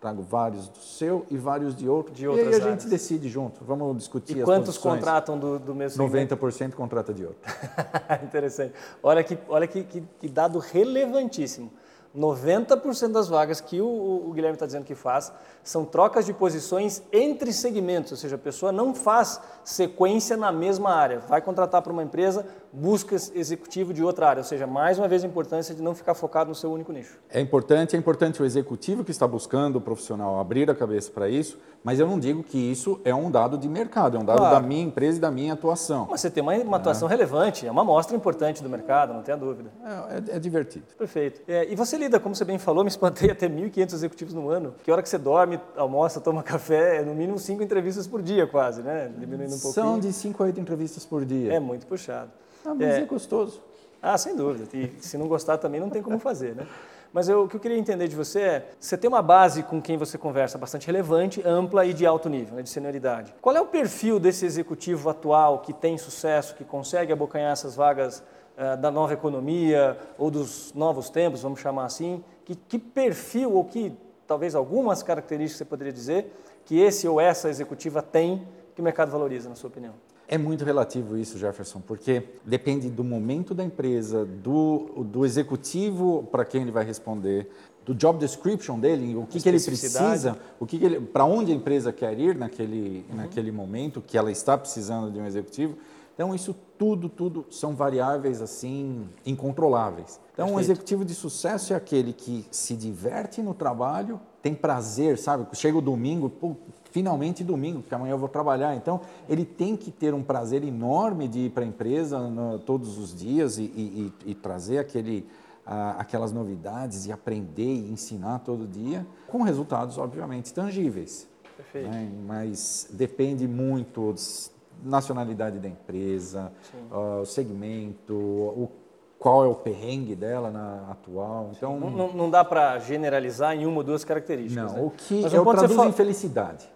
trago 0.00 0.20
vários 0.20 0.68
do 0.68 0.78
seu 0.78 1.24
e 1.30 1.36
vários 1.38 1.76
de 1.76 1.88
outro, 1.88 2.12
de 2.12 2.26
outras 2.26 2.44
e 2.44 2.48
aí 2.48 2.54
a 2.54 2.64
áreas. 2.64 2.82
gente 2.82 2.90
decide 2.90 3.28
junto, 3.28 3.64
vamos 3.64 3.96
discutir 3.96 4.38
e 4.38 4.42
quantos 4.42 4.76
contratam 4.76 5.38
do, 5.38 5.60
do 5.60 5.74
mesmo 5.76 6.04
segmento? 6.04 6.36
90% 6.36 6.74
contrata 6.74 7.14
de 7.14 7.24
outro. 7.24 7.40
Interessante. 8.24 8.74
Olha 9.00 9.22
que, 9.22 9.38
olha 9.48 9.66
que, 9.68 9.84
que, 9.84 10.02
que 10.20 10.28
dado 10.28 10.58
relevantíssimo. 10.58 11.70
90% 12.16 13.12
das 13.12 13.28
vagas 13.28 13.60
que 13.60 13.80
o, 13.80 13.86
o 14.28 14.32
Guilherme 14.32 14.54
está 14.54 14.66
dizendo 14.66 14.84
que 14.84 14.94
faz 14.94 15.32
são 15.62 15.84
trocas 15.84 16.24
de 16.24 16.32
posições 16.32 17.02
entre 17.12 17.52
segmentos, 17.52 18.12
ou 18.12 18.18
seja, 18.18 18.36
a 18.36 18.38
pessoa 18.38 18.72
não 18.72 18.94
faz 18.94 19.40
sequência 19.62 20.36
na 20.36 20.50
mesma 20.50 20.90
área, 20.90 21.20
vai 21.20 21.42
contratar 21.42 21.82
para 21.82 21.92
uma 21.92 22.02
empresa, 22.02 22.46
busca 22.72 23.14
executivo 23.14 23.92
de 23.92 24.02
outra 24.02 24.28
área, 24.28 24.40
ou 24.40 24.44
seja, 24.44 24.66
mais 24.66 24.98
uma 24.98 25.08
vez 25.08 25.24
a 25.24 25.26
importância 25.26 25.74
de 25.74 25.82
não 25.82 25.94
ficar 25.94 26.14
focado 26.14 26.48
no 26.48 26.54
seu 26.54 26.70
único 26.70 26.92
nicho. 26.92 27.18
É 27.30 27.40
importante, 27.40 27.96
é 27.96 27.98
importante 27.98 28.42
o 28.42 28.44
executivo 28.44 29.04
que 29.04 29.10
está 29.10 29.26
buscando 29.26 29.76
o 29.76 29.80
profissional 29.80 30.38
abrir 30.38 30.70
a 30.70 30.74
cabeça 30.74 31.10
para 31.10 31.28
isso, 31.28 31.58
mas 31.82 31.98
eu 31.98 32.06
não 32.06 32.18
digo 32.18 32.42
que 32.42 32.58
isso 32.58 33.00
é 33.04 33.14
um 33.14 33.30
dado 33.30 33.56
de 33.56 33.68
mercado, 33.68 34.16
é 34.16 34.20
um 34.20 34.24
dado 34.24 34.38
claro. 34.38 34.56
da 34.56 34.60
minha 34.60 34.82
empresa 34.82 35.18
e 35.18 35.20
da 35.20 35.30
minha 35.30 35.52
atuação. 35.52 36.06
Mas 36.10 36.20
você 36.20 36.30
tem 36.30 36.42
uma, 36.42 36.54
uma 36.54 36.76
atuação 36.76 37.08
é. 37.08 37.10
relevante, 37.10 37.66
é 37.66 37.70
uma 37.70 37.82
amostra 37.82 38.16
importante 38.16 38.62
do 38.62 38.68
mercado, 38.68 39.14
não 39.14 39.22
tenha 39.22 39.36
dúvida. 39.36 39.70
É, 39.84 40.32
é, 40.32 40.36
é 40.36 40.38
divertido. 40.38 40.86
Perfeito. 40.96 41.40
É, 41.48 41.70
e 41.70 41.76
você 41.76 41.96
lida, 41.96 42.20
como 42.20 42.34
você 42.34 42.44
bem 42.44 42.58
falou, 42.58 42.84
me 42.84 42.90
espantei 42.90 43.30
até 43.32 43.48
1.500 43.48 43.92
executivos 43.92 44.34
no 44.34 44.48
ano. 44.50 44.74
Que 44.82 44.90
hora 44.90 45.02
que 45.02 45.08
você 45.08 45.18
dorme, 45.18 45.60
almoça, 45.76 46.20
toma 46.20 46.42
café, 46.42 46.98
é 46.98 47.02
no 47.02 47.14
mínimo 47.14 47.38
cinco 47.38 47.62
entrevistas 47.62 48.06
por 48.06 48.22
dia 48.22 48.46
quase, 48.46 48.82
né? 48.82 49.10
Diminuindo 49.16 49.54
um 49.54 49.58
pouquinho. 49.58 49.72
São 49.72 49.98
de 49.98 50.12
5 50.12 50.42
a 50.42 50.46
8 50.46 50.60
entrevistas 50.60 51.04
por 51.04 51.24
dia. 51.24 51.52
É 51.52 51.60
muito 51.60 51.86
puxado. 51.86 52.30
Ah, 52.68 52.74
mas 52.74 52.88
é, 52.88 53.00
é 53.00 53.04
gostoso. 53.06 53.62
Ah, 54.02 54.18
sem 54.18 54.36
dúvida. 54.36 54.68
E 54.76 54.92
se 55.00 55.16
não 55.16 55.26
gostar 55.26 55.56
também 55.56 55.80
não 55.80 55.88
tem 55.88 56.02
como 56.02 56.18
fazer, 56.18 56.54
né? 56.54 56.66
Mas 57.10 57.26
eu, 57.26 57.44
o 57.44 57.48
que 57.48 57.56
eu 57.56 57.60
queria 57.60 57.78
entender 57.78 58.06
de 58.06 58.14
você 58.14 58.40
é, 58.40 58.68
você 58.78 58.96
tem 58.96 59.08
uma 59.08 59.22
base 59.22 59.62
com 59.62 59.80
quem 59.80 59.96
você 59.96 60.18
conversa 60.18 60.58
bastante 60.58 60.86
relevante, 60.86 61.42
ampla 61.44 61.86
e 61.86 61.94
de 61.94 62.04
alto 62.04 62.28
nível, 62.28 62.56
né, 62.56 62.62
de 62.62 62.68
senioridade. 62.68 63.34
Qual 63.40 63.56
é 63.56 63.60
o 63.60 63.66
perfil 63.66 64.20
desse 64.20 64.44
executivo 64.44 65.08
atual 65.08 65.60
que 65.60 65.72
tem 65.72 65.96
sucesso, 65.96 66.54
que 66.54 66.64
consegue 66.64 67.10
abocanhar 67.10 67.52
essas 67.52 67.74
vagas 67.74 68.22
uh, 68.58 68.76
da 68.76 68.90
nova 68.90 69.14
economia 69.14 69.96
ou 70.18 70.30
dos 70.30 70.74
novos 70.74 71.08
tempos, 71.08 71.40
vamos 71.40 71.60
chamar 71.60 71.86
assim? 71.86 72.22
Que, 72.44 72.54
que 72.54 72.78
perfil 72.78 73.54
ou 73.54 73.64
que, 73.64 73.96
talvez 74.26 74.54
algumas 74.54 75.02
características 75.02 75.56
você 75.56 75.64
poderia 75.64 75.92
dizer, 75.92 76.30
que 76.66 76.78
esse 76.78 77.08
ou 77.08 77.18
essa 77.18 77.48
executiva 77.48 78.02
tem 78.02 78.46
que 78.74 78.82
o 78.82 78.84
mercado 78.84 79.10
valoriza, 79.10 79.48
na 79.48 79.54
sua 79.54 79.68
opinião? 79.68 79.94
É 80.30 80.36
muito 80.36 80.62
relativo 80.62 81.16
isso, 81.16 81.38
Jefferson, 81.38 81.80
porque 81.80 82.22
depende 82.44 82.90
do 82.90 83.02
momento 83.02 83.54
da 83.54 83.64
empresa, 83.64 84.26
do, 84.26 85.02
do 85.02 85.24
executivo 85.24 86.28
para 86.30 86.44
quem 86.44 86.60
ele 86.60 86.70
vai 86.70 86.84
responder, 86.84 87.48
do 87.86 87.94
job 87.94 88.18
description 88.18 88.78
dele, 88.78 89.16
o 89.16 89.24
que, 89.24 89.40
que 89.40 89.48
ele 89.48 89.58
precisa, 89.58 90.38
o 90.60 90.66
que, 90.66 90.78
que 90.78 90.84
ele, 90.84 91.00
para 91.00 91.24
onde 91.24 91.50
a 91.50 91.54
empresa 91.54 91.90
quer 91.90 92.18
ir 92.18 92.36
naquele, 92.36 93.06
uhum. 93.08 93.16
naquele 93.16 93.50
momento 93.50 94.02
que 94.06 94.18
ela 94.18 94.30
está 94.30 94.58
precisando 94.58 95.10
de 95.10 95.18
um 95.18 95.24
executivo. 95.24 95.78
Então 96.14 96.34
isso 96.34 96.54
tudo, 96.76 97.08
tudo 97.08 97.46
são 97.48 97.74
variáveis 97.74 98.42
assim 98.42 99.08
incontroláveis. 99.24 100.20
Então 100.34 100.46
Perfeito. 100.46 100.56
um 100.56 100.60
executivo 100.60 101.04
de 101.06 101.14
sucesso 101.14 101.72
é 101.72 101.76
aquele 101.76 102.12
que 102.12 102.44
se 102.50 102.76
diverte 102.76 103.40
no 103.40 103.54
trabalho, 103.54 104.20
tem 104.42 104.54
prazer, 104.54 105.16
sabe? 105.16 105.46
Chega 105.54 105.78
o 105.78 105.80
domingo, 105.80 106.28
pô, 106.28 106.56
finalmente 106.90 107.44
domingo, 107.44 107.80
porque 107.80 107.94
amanhã 107.94 108.12
eu 108.12 108.18
vou 108.18 108.28
trabalhar. 108.28 108.74
Então, 108.74 109.00
ele 109.28 109.44
tem 109.44 109.76
que 109.76 109.90
ter 109.90 110.14
um 110.14 110.22
prazer 110.22 110.64
enorme 110.64 111.28
de 111.28 111.40
ir 111.46 111.50
para 111.50 111.64
a 111.64 111.66
empresa 111.66 112.18
no, 112.28 112.58
todos 112.58 112.98
os 112.98 113.14
dias 113.14 113.58
e, 113.58 113.62
e, 113.62 114.12
e 114.26 114.34
trazer 114.34 114.78
aquele, 114.78 115.26
aquelas 115.66 116.32
novidades 116.32 117.06
e 117.06 117.12
aprender 117.12 117.62
e 117.62 117.92
ensinar 117.92 118.40
todo 118.40 118.66
dia, 118.66 119.06
com 119.26 119.42
resultados, 119.42 119.98
obviamente, 119.98 120.52
tangíveis. 120.52 121.28
Perfeito. 121.56 121.88
Né? 121.88 122.08
Mas 122.26 122.88
depende 122.90 123.46
muito 123.46 124.12
da 124.12 124.90
nacionalidade 124.90 125.58
da 125.58 125.68
empresa, 125.68 126.52
o 126.90 127.24
segmento, 127.24 128.14
o 128.14 128.70
qual 129.18 129.44
é 129.44 129.48
o 129.48 129.54
perrengue 129.54 130.14
dela 130.14 130.50
na 130.50 130.92
atual. 130.92 131.50
Então 131.56 131.78
não, 131.78 132.12
não 132.12 132.30
dá 132.30 132.44
para 132.44 132.78
generalizar 132.78 133.56
em 133.56 133.66
uma 133.66 133.78
ou 133.78 133.82
duas 133.82 134.04
características. 134.04 134.72
Não, 134.72 134.78
né? 134.78 134.86
o 134.86 134.90
que 134.90 135.22
Mas 135.22 135.34
eu 135.34 135.44
traduzo 135.44 135.84
em 135.84 135.92
felicidade. 135.92 136.68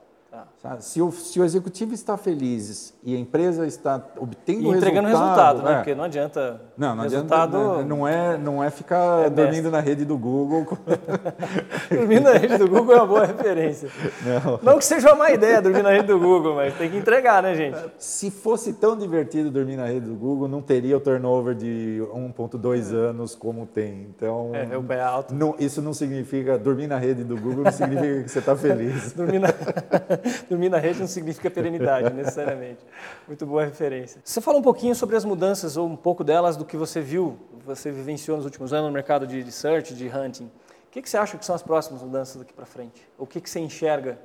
Se, 0.81 1.03
o, 1.03 1.12
se 1.12 1.39
o 1.39 1.45
executivo 1.45 1.93
está 1.93 2.17
feliz 2.17 2.95
e 3.03 3.15
a 3.15 3.19
empresa 3.19 3.67
está 3.67 4.03
obtendo 4.17 4.73
e 4.73 4.77
entregando 4.77 5.09
resultado, 5.09 5.59
resultado, 5.59 5.62
né? 5.62 5.73
É. 5.73 5.77
Porque 5.77 5.95
não 5.95 6.05
adianta. 6.05 6.61
Não, 6.77 6.95
não 6.95 7.03
resultado... 7.03 7.57
adianta. 7.57 7.79
Né? 7.79 7.85
Não 7.85 8.09
é, 8.09 8.39
não 8.39 8.65
é 8.65 8.71
ficar 8.71 9.27
é 9.27 9.31
dormindo 9.31 9.71
na 9.71 9.81
rede 9.81 10.07
do 10.07 10.17
Google. 10.17 10.67
dormindo 11.91 12.23
na 12.23 12.39
rede 12.39 12.57
do 12.57 12.67
Google 12.67 12.95
é 12.95 12.97
uma 12.99 13.07
boa 13.07 13.27
referência. 13.27 13.91
Não. 14.25 14.61
não 14.62 14.79
que 14.79 14.87
seja 14.87 15.09
uma 15.09 15.17
má 15.17 15.31
ideia 15.33 15.61
dormir 15.61 15.83
na 15.83 15.91
rede 15.91 16.07
do 16.07 16.19
Google, 16.19 16.55
mas 16.55 16.75
tem 16.79 16.91
que 16.91 16.97
entregar, 16.97 17.43
né, 17.43 17.55
gente? 17.55 17.79
Se 17.99 18.31
fosse 18.31 18.73
tão 18.73 18.97
divertido 18.97 19.51
dormir 19.51 19.77
na 19.77 19.87
rede 19.87 20.07
do 20.07 20.15
Google, 20.15 20.49
não 20.49 20.62
teria 20.62 20.97
o 20.97 21.01
turnover 21.01 21.55
de 21.55 22.03
1,2 22.15 22.91
é. 22.91 23.09
anos 23.11 23.35
como 23.35 23.67
tem. 23.67 24.07
Então, 24.17 24.53
é, 24.55 24.77
o 24.79 24.83
pé 24.83 25.03
alto. 25.03 25.35
Não, 25.35 25.55
isso 25.59 25.83
não 25.83 25.93
significa 25.93 26.59
dormir 26.59 26.87
na 26.87 26.97
rede 26.97 27.23
do 27.23 27.37
Google, 27.37 27.65
não 27.65 27.73
significa 27.73 28.23
que 28.23 28.31
você 28.31 28.39
está 28.39 28.57
feliz. 28.57 29.12
dormir 29.12 29.39
na 29.39 29.49
dormir 30.49 30.69
na 30.69 30.79
rede 30.79 31.00
não 31.00 31.07
significa 31.07 31.50
perenidade, 31.50 32.12
necessariamente. 32.14 32.85
Muito 33.26 33.47
boa 33.47 33.64
referência. 33.64 34.21
Você 34.25 34.41
falou 34.41 34.61
um 34.61 34.62
pouquinho 34.62 34.95
sobre 34.95 35.17
as 35.17 35.25
mudanças, 35.25 35.76
ou 35.76 35.87
um 35.87 35.97
pouco 35.97 36.23
delas, 36.25 36.57
do 36.57 36.64
que 36.64 36.76
você 36.76 37.00
viu, 37.00 37.38
você 37.64 37.91
vivenciou 37.91 38.37
nos 38.37 38.47
últimos 38.47 38.73
anos 38.73 38.87
no 38.87 38.93
mercado 38.93 39.26
de 39.26 39.41
research, 39.41 39.95
de 39.95 40.09
hunting. 40.09 40.47
O 40.47 40.91
que, 40.91 41.00
que 41.00 41.09
você 41.09 41.17
acha 41.17 41.38
que 41.38 41.45
são 41.45 41.55
as 41.55 41.62
próximas 41.62 42.02
mudanças 42.02 42.37
daqui 42.37 42.52
para 42.52 42.67
frente? 42.67 43.09
O 43.17 43.26
que, 43.26 43.41
que 43.41 43.49
você 43.49 43.61
enxerga 43.61 44.19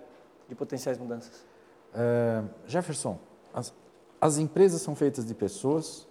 de 0.47 0.55
potenciais 0.55 0.97
mudanças? 0.97 1.45
Uh, 1.93 2.47
Jefferson, 2.65 3.17
as, 3.53 3.73
as, 4.19 4.37
empresas 4.37 4.81
são 4.81 4.95
feitas 4.95 5.25
de 5.25 5.33
pessoas, 5.33 6.07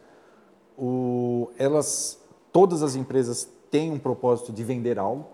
o, 0.76 1.50
elas, 1.58 2.18
todas 2.52 2.82
as 2.82 2.94
empresas 2.94 3.48
têm 3.70 3.92
um 3.92 3.98
propósito 3.98 4.52
de 4.52 4.64
vender 4.64 4.98
algo, 4.98 5.26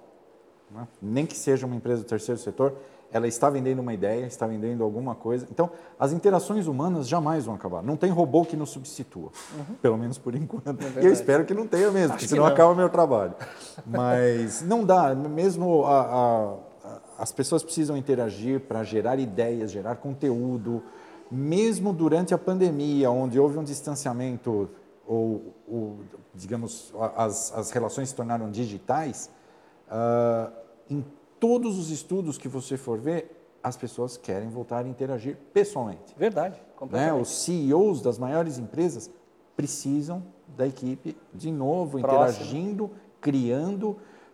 né? 0.71 0.87
nem 1.01 1.25
que 1.25 1.37
seja 1.37 1.67
uma 1.67 1.77
empresa 1.77 2.03
do 2.03 2.07
terceiro 2.07 2.41
setor, 2.41 2.77
ela 3.13 3.29
está 3.29 3.51
vendendo 3.51 3.81
uma 3.81 3.93
ideia, 3.93 4.25
está 4.25 4.47
vendendo 4.47 4.83
alguma 4.83 5.15
coisa. 5.15 5.47
Então, 5.51 5.71
as 5.99 6.13
interações 6.13 6.67
humanas 6.67 7.07
jamais 7.07 7.45
vão 7.45 7.55
acabar. 7.55 7.83
Não 7.83 7.97
tem 7.97 8.11
robô 8.11 8.45
que 8.45 8.57
nos 8.57 8.71
substitua, 8.71 9.31
uhum. 9.55 9.75
pelo 9.83 9.99
menos 9.99 10.17
por 10.17 10.35
enquanto. 10.37 10.83
É 10.97 11.03
e 11.03 11.07
eu 11.07 11.13
espero 11.13 11.45
que 11.45 11.53
não 11.53 11.67
tenha 11.67 11.91
mesmo, 11.91 12.15
Acho 12.15 12.15
porque 12.15 12.29
senão 12.29 12.47
acaba 12.47 12.73
o 12.73 12.75
meu 12.75 12.89
trabalho. 12.89 13.35
Mas 13.87 14.63
não 14.63 14.85
dá, 14.85 15.15
mesmo 15.15 15.85
a, 15.85 16.01
a, 16.01 16.55
as 17.19 17.31
pessoas 17.31 17.63
precisam 17.63 17.97
interagir 17.97 18.61
para 18.61 18.83
gerar 18.83 19.19
ideias, 19.19 19.71
gerar 19.71 19.97
conteúdo. 19.97 20.83
Mesmo 21.31 21.93
durante 21.93 22.35
a 22.35 22.39
pandemia, 22.39 23.11
onde 23.11 23.39
houve 23.39 23.59
um 23.59 23.65
distanciamento, 23.65 24.69
ou, 25.07 25.55
ou 25.67 26.01
digamos, 26.35 26.93
as, 27.17 27.53
as 27.55 27.71
relações 27.71 28.11
se 28.11 28.15
tornaram 28.15 28.51
digitais, 28.51 29.31
uh, 29.89 30.53
todos 31.43 31.77
os 31.77 31.91
estudos 31.91 32.39
que 32.39 32.47
você 32.47 32.77
for 32.77 33.01
ver, 33.01 33.59
as 33.61 33.77
pessoas 33.77 34.17
querem 34.17 34.49
voltar 34.49 34.85
a 34.85 34.89
interagir 34.89 35.37
pessoalmente. 35.53 36.15
Verdade, 36.17 36.63
né? 36.89 37.13
Os 37.13 37.43
CEOs 37.43 38.01
das 38.01 38.17
maiores 38.17 38.59
empresas 38.59 39.11
precisam 39.57 40.23
da 40.57 40.69
equipe 40.69 41.17
de 41.35 41.51
novo, 41.51 41.99
Próximo. 41.99 42.31
interagindo, 42.31 42.91
criando. 43.21 43.89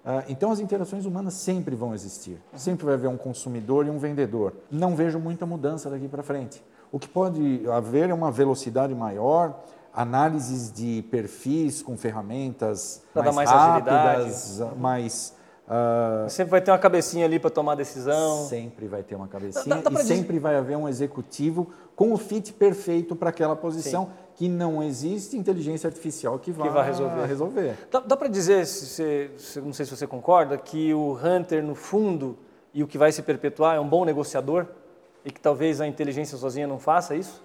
Uh, 0.04 0.22
então, 0.28 0.50
as 0.50 0.60
interações 0.60 1.06
humanas 1.06 1.32
sempre 1.32 1.74
vão 1.74 1.94
existir. 1.94 2.42
Sempre 2.54 2.84
vai 2.84 2.92
haver 2.92 3.08
um 3.08 3.16
consumidor 3.16 3.86
e 3.86 3.90
um 3.90 3.98
vendedor. 3.98 4.52
Não 4.70 4.94
vejo 4.94 5.18
muita 5.18 5.46
mudança 5.46 5.88
daqui 5.88 6.08
para 6.08 6.22
frente. 6.22 6.62
O 6.92 6.98
que 6.98 7.08
pode 7.08 7.66
haver 7.70 8.10
é 8.10 8.14
uma 8.14 8.30
velocidade 8.30 8.94
maior, 8.94 9.58
análises 9.94 10.70
de 10.70 11.02
perfis 11.10 11.80
com 11.80 11.96
ferramentas 11.96 13.02
mais, 13.14 13.34
mais 13.34 13.50
rápidas, 13.50 14.60
agilidade. 14.60 14.78
mais 14.78 15.38
Uh, 15.68 16.30
sempre 16.30 16.50
vai 16.50 16.62
ter 16.62 16.70
uma 16.70 16.78
cabecinha 16.78 17.26
ali 17.26 17.38
para 17.38 17.50
tomar 17.50 17.75
decisão. 17.75 18.46
Sempre 18.46 18.88
vai 18.88 19.02
ter 19.02 19.14
uma 19.14 19.28
cabecinha 19.28 19.76
dá, 19.76 19.90
dá 19.90 20.00
e 20.00 20.04
sempre 20.04 20.28
dizer... 20.28 20.40
vai 20.40 20.56
haver 20.56 20.78
um 20.78 20.88
executivo 20.88 21.70
com 21.94 22.10
o 22.10 22.16
fit 22.16 22.54
perfeito 22.54 23.14
para 23.14 23.28
aquela 23.28 23.54
posição 23.54 24.06
Sim. 24.06 24.12
que 24.34 24.48
não 24.48 24.82
existe 24.82 25.37
inteligência 25.37 25.87
artificial 25.87 26.38
que, 26.38 26.54
que 26.54 26.68
vai 26.70 26.87
resolver. 26.87 27.26
resolver. 27.26 27.76
Dá, 27.90 28.00
dá 28.00 28.16
para 28.16 28.28
dizer, 28.28 28.66
se, 28.66 29.30
se, 29.37 29.60
não 29.60 29.75
sei 29.75 29.84
se 29.84 29.94
você 29.94 30.06
concorda, 30.06 30.56
que 30.56 30.94
o 30.94 31.18
Hunter, 31.22 31.62
no 31.62 31.75
fundo, 31.75 32.38
e 32.72 32.82
o 32.82 32.87
que 32.87 32.96
vai 32.96 33.12
se 33.12 33.20
perpetuar 33.20 33.76
é 33.76 33.80
um 33.80 33.88
bom 33.88 34.06
negociador 34.06 34.66
e 35.22 35.30
que 35.30 35.40
talvez 35.40 35.82
a 35.82 35.87
inteligência 35.87 36.38
sozinha 36.38 36.66
não 36.66 36.78
faça 36.78 37.14
isso? 37.14 37.44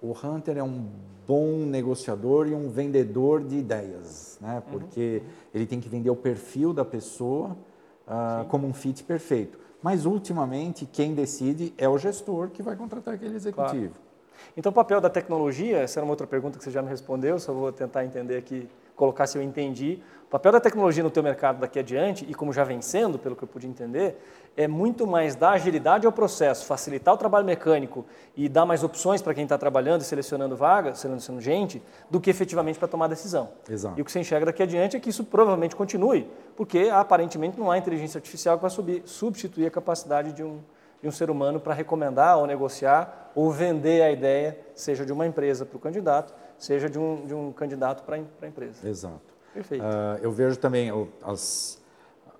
O 0.00 0.12
Hunter 0.12 0.58
é 0.58 0.62
um 0.62 0.86
bom 1.26 1.66
negociador 1.66 2.48
e 2.48 2.54
um 2.54 2.70
vendedor 2.70 3.42
de 3.42 3.56
ideias, 3.56 4.38
né? 4.40 4.54
Uhum. 4.54 4.72
porque 4.72 5.22
uhum. 5.22 5.30
ele 5.54 5.66
tem 5.66 5.80
que 5.80 5.88
vender 5.88 6.10
o 6.10 6.16
perfil 6.16 6.72
da 6.72 6.84
pessoa 6.84 7.56
uh, 8.06 8.44
como 8.48 8.66
um 8.66 8.72
fit 8.72 9.04
perfeito. 9.04 9.58
Mas, 9.82 10.06
ultimamente, 10.06 10.86
quem 10.86 11.14
decide 11.14 11.72
é 11.78 11.88
o 11.88 11.98
gestor 11.98 12.48
que 12.48 12.62
vai 12.62 12.74
contratar 12.74 13.14
aquele 13.14 13.36
executivo. 13.36 13.94
Claro. 13.94 14.08
Então, 14.56 14.70
o 14.70 14.74
papel 14.74 15.00
da 15.00 15.10
tecnologia, 15.10 15.78
essa 15.78 16.00
era 16.00 16.04
uma 16.04 16.12
outra 16.12 16.26
pergunta 16.26 16.58
que 16.58 16.64
você 16.64 16.70
já 16.70 16.82
me 16.82 16.88
respondeu, 16.88 17.38
só 17.38 17.52
vou 17.52 17.70
tentar 17.70 18.04
entender 18.04 18.36
aqui, 18.36 18.68
colocar 18.96 19.26
se 19.26 19.38
eu 19.38 19.42
entendi. 19.42 20.02
O 20.28 20.30
papel 20.30 20.52
da 20.52 20.60
tecnologia 20.60 21.02
no 21.02 21.10
teu 21.10 21.22
mercado 21.22 21.58
daqui 21.58 21.78
adiante, 21.78 22.26
e 22.28 22.34
como 22.34 22.52
já 22.52 22.62
vem 22.62 22.82
sendo, 22.82 23.18
pelo 23.18 23.34
que 23.34 23.44
eu 23.44 23.48
pude 23.48 23.66
entender, 23.66 24.22
é 24.54 24.68
muito 24.68 25.06
mais 25.06 25.34
dar 25.34 25.52
agilidade 25.52 26.04
ao 26.04 26.12
processo, 26.12 26.66
facilitar 26.66 27.14
o 27.14 27.16
trabalho 27.16 27.46
mecânico 27.46 28.04
e 28.36 28.46
dar 28.46 28.66
mais 28.66 28.84
opções 28.84 29.22
para 29.22 29.32
quem 29.32 29.44
está 29.44 29.56
trabalhando 29.56 30.02
e 30.02 30.04
selecionando 30.04 30.54
vagas, 30.54 30.98
selecionando 30.98 31.42
gente, 31.42 31.82
do 32.10 32.20
que 32.20 32.28
efetivamente 32.28 32.78
para 32.78 32.86
tomar 32.86 33.06
decisão. 33.06 33.48
Exato. 33.66 33.98
E 33.98 34.02
o 34.02 34.04
que 34.04 34.12
você 34.12 34.20
enxerga 34.20 34.44
daqui 34.44 34.62
adiante 34.62 34.98
é 34.98 35.00
que 35.00 35.08
isso 35.08 35.24
provavelmente 35.24 35.74
continue, 35.74 36.30
porque 36.54 36.90
aparentemente 36.92 37.58
não 37.58 37.70
há 37.70 37.78
inteligência 37.78 38.18
artificial 38.18 38.58
que 38.58 38.62
vai 38.62 38.70
subir, 38.70 39.02
substituir 39.06 39.64
a 39.64 39.70
capacidade 39.70 40.34
de 40.34 40.44
um, 40.44 40.60
de 41.00 41.08
um 41.08 41.10
ser 41.10 41.30
humano 41.30 41.58
para 41.58 41.72
recomendar 41.72 42.36
ou 42.36 42.46
negociar 42.46 43.30
ou 43.34 43.50
vender 43.50 44.02
a 44.02 44.10
ideia, 44.10 44.58
seja 44.74 45.06
de 45.06 45.12
uma 45.12 45.26
empresa 45.26 45.64
para 45.64 45.78
o 45.78 45.80
candidato, 45.80 46.34
seja 46.58 46.90
de 46.90 46.98
um, 46.98 47.24
de 47.24 47.32
um 47.32 47.50
candidato 47.50 48.02
para 48.02 48.16
a 48.16 48.46
empresa. 48.46 48.86
Exato. 48.86 49.37
Perfeito. 49.58 49.82
Uh, 49.82 50.18
eu 50.22 50.30
vejo 50.30 50.56
também 50.56 50.88
as 51.24 51.78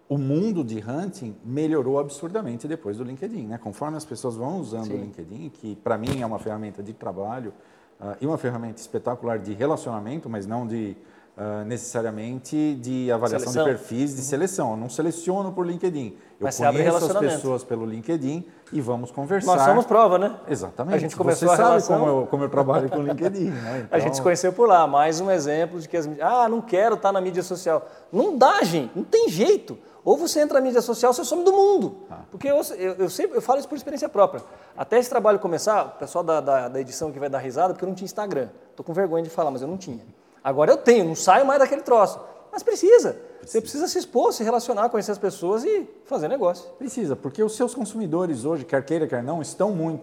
o 0.09 0.17
mundo 0.17 0.65
de 0.65 0.79
hunting 0.79 1.37
melhorou 1.45 1.99
absurdamente 1.99 2.67
depois 2.67 2.97
do 2.97 3.05
LinkedIn, 3.05 3.47
né? 3.47 3.59
Conforme 3.59 3.97
as 3.97 4.07
pessoas 4.07 4.37
vão 4.37 4.59
usando 4.59 4.87
Sim. 4.87 4.95
o 4.95 5.01
LinkedIn, 5.01 5.51
que 5.51 5.77
para 5.77 5.99
mim 5.99 6.23
é 6.23 6.27
uma 6.27 6.39
ferramenta 6.39 6.83
de 6.83 6.95
trabalho 6.95 7.53
uh, 8.01 8.17
e 8.19 8.27
uma 8.27 8.39
ferramenta 8.39 8.81
espetacular 8.81 9.39
de 9.39 9.53
relacionamento, 9.53 10.31
mas 10.31 10.47
não 10.47 10.67
de 10.67 10.97
uh, 11.39 11.65
necessariamente 11.65 12.75
de 12.81 13.11
avaliação 13.11 13.53
seleção. 13.53 13.73
de 13.73 13.79
perfis, 13.79 14.17
de 14.17 14.23
seleção. 14.23 14.73
Eu 14.73 14.77
não 14.77 14.91
seleciono 14.91 15.53
por 15.53 15.65
LinkedIn. 15.65 16.17
Eu 16.41 16.45
Mas 16.45 16.57
conheço 16.59 17.05
as 17.05 17.17
pessoas 17.19 17.65
pelo 17.65 17.87
LinkedIn 17.87 18.45
e 18.73 18.81
vamos 18.81 19.11
conversar. 19.11 19.57
Nós 19.57 19.65
somos 19.65 19.87
prova, 19.87 20.19
né? 20.19 20.37
Exatamente. 20.49 20.95
A 20.95 20.99
gente 20.99 21.17
começou 21.17 21.49
Você 21.49 21.55
a 21.55 21.57
relação... 21.57 21.81
sabe 21.81 22.01
como 22.01 22.21
eu, 22.21 22.27
como 22.27 22.45
eu 22.45 22.49
trabalho 22.49 22.89
com 22.91 22.99
o 22.99 23.03
LinkedIn, 23.03 23.51
né? 23.51 23.85
Então... 23.85 23.89
A 23.97 23.99
gente 24.01 24.17
se 24.17 24.23
conheceu 24.23 24.53
por 24.53 24.69
lá. 24.69 24.87
Mais 24.87 25.21
um 25.21 25.31
exemplo 25.31 25.81
de 25.81 25.89
que 25.89 25.97
as 25.97 26.09
ah, 26.21 26.49
não 26.49 26.61
quero 26.61 26.97
estar 26.97 27.13
na 27.13 27.21
mídia 27.21 27.43
social. 27.43 27.89
Não 28.13 28.37
dá, 28.37 28.63
gente. 28.63 28.93
Não 28.95 29.05
tem 29.05 29.29
jeito. 29.29 29.79
Ou 30.05 30.17
você 30.17 30.41
entra 30.41 30.59
na 30.59 30.65
mídia 30.65 30.81
social, 30.81 31.13
você 31.13 31.25
some 31.25 31.45
do 31.45 31.53
mundo. 31.53 32.07
Ah. 32.11 32.21
Porque 32.31 32.49
eu, 32.49 32.61
eu, 32.79 32.95
eu, 32.95 33.11
sempre 33.11 33.37
eu 33.37 33.43
falo 33.43 33.59
isso 33.59 33.69
por 33.69 33.77
experiência 33.77 34.09
própria. 34.09 34.43
Até 34.77 34.99
esse 34.99 35.11
trabalho 35.11 35.39
começar, 35.39 35.85
o 35.85 35.91
pessoal 35.99 36.23
da, 36.25 36.41
da, 36.41 36.69
da 36.69 36.81
edição 36.81 37.11
que 37.11 37.19
vai 37.19 37.29
dar 37.29 37.39
risada, 37.39 37.75
porque 37.75 37.85
eu 37.85 37.89
não 37.89 37.95
tinha 37.95 38.07
Instagram. 38.07 38.49
Estou 38.71 38.85
com 38.85 38.93
vergonha 38.93 39.23
de 39.23 39.29
falar, 39.29 39.51
mas 39.51 39.61
eu 39.61 39.69
não 39.69 39.77
tinha. 39.77 40.01
Agora 40.49 40.73
eu 40.73 40.79
tenho, 40.79 41.05
não 41.05 41.15
saio 41.15 41.45
mais 41.45 41.61
daquele 41.61 41.83
troço. 41.83 42.19
Mas 42.51 42.63
precisa. 42.63 43.21
Você 43.43 43.61
precisa 43.61 43.87
se 43.87 43.99
expor, 43.99 44.33
se 44.33 44.43
relacionar, 44.43 44.89
conhecer 44.89 45.13
as 45.13 45.19
pessoas 45.19 45.63
e 45.63 45.87
fazer 46.07 46.27
negócio. 46.27 46.71
Precisa, 46.79 47.15
porque 47.15 47.43
os 47.43 47.55
seus 47.55 47.75
consumidores 47.75 48.47
hoje, 48.47 48.65
quer 48.65 48.83
queira, 48.83 49.07
quer 49.07 49.23
não, 49.23 49.43
estão 49.43 49.73
muito, 49.73 50.03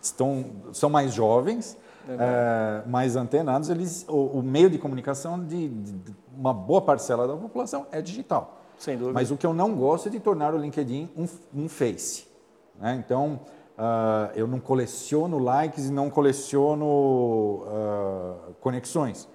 estão, 0.00 0.46
são 0.72 0.88
mais 0.88 1.12
jovens, 1.12 1.76
é, 2.08 2.88
mais 2.88 3.16
antenados. 3.16 3.68
Eles, 3.68 4.06
o, 4.08 4.38
o, 4.38 4.42
meio 4.42 4.70
de 4.70 4.78
comunicação 4.78 5.38
de, 5.38 5.68
de, 5.68 6.14
uma 6.34 6.54
boa 6.54 6.80
parcela 6.80 7.28
da 7.28 7.36
população 7.36 7.86
é 7.92 8.00
digital. 8.00 8.62
Sem 8.78 8.96
dúvida. 8.96 9.12
Mas 9.12 9.30
o 9.30 9.36
que 9.36 9.44
eu 9.44 9.52
não 9.52 9.74
gosto 9.74 10.08
é 10.08 10.10
de 10.10 10.20
tornar 10.20 10.54
o 10.54 10.58
LinkedIn 10.58 11.10
um, 11.14 11.28
um 11.54 11.68
face. 11.68 12.26
Né? 12.80 13.02
Então, 13.04 13.40
uh, 13.76 14.32
eu 14.34 14.46
não 14.46 14.58
coleciono 14.58 15.38
likes 15.38 15.86
e 15.86 15.92
não 15.92 16.08
coleciono 16.08 16.86
uh, 16.86 18.54
conexões 18.60 19.28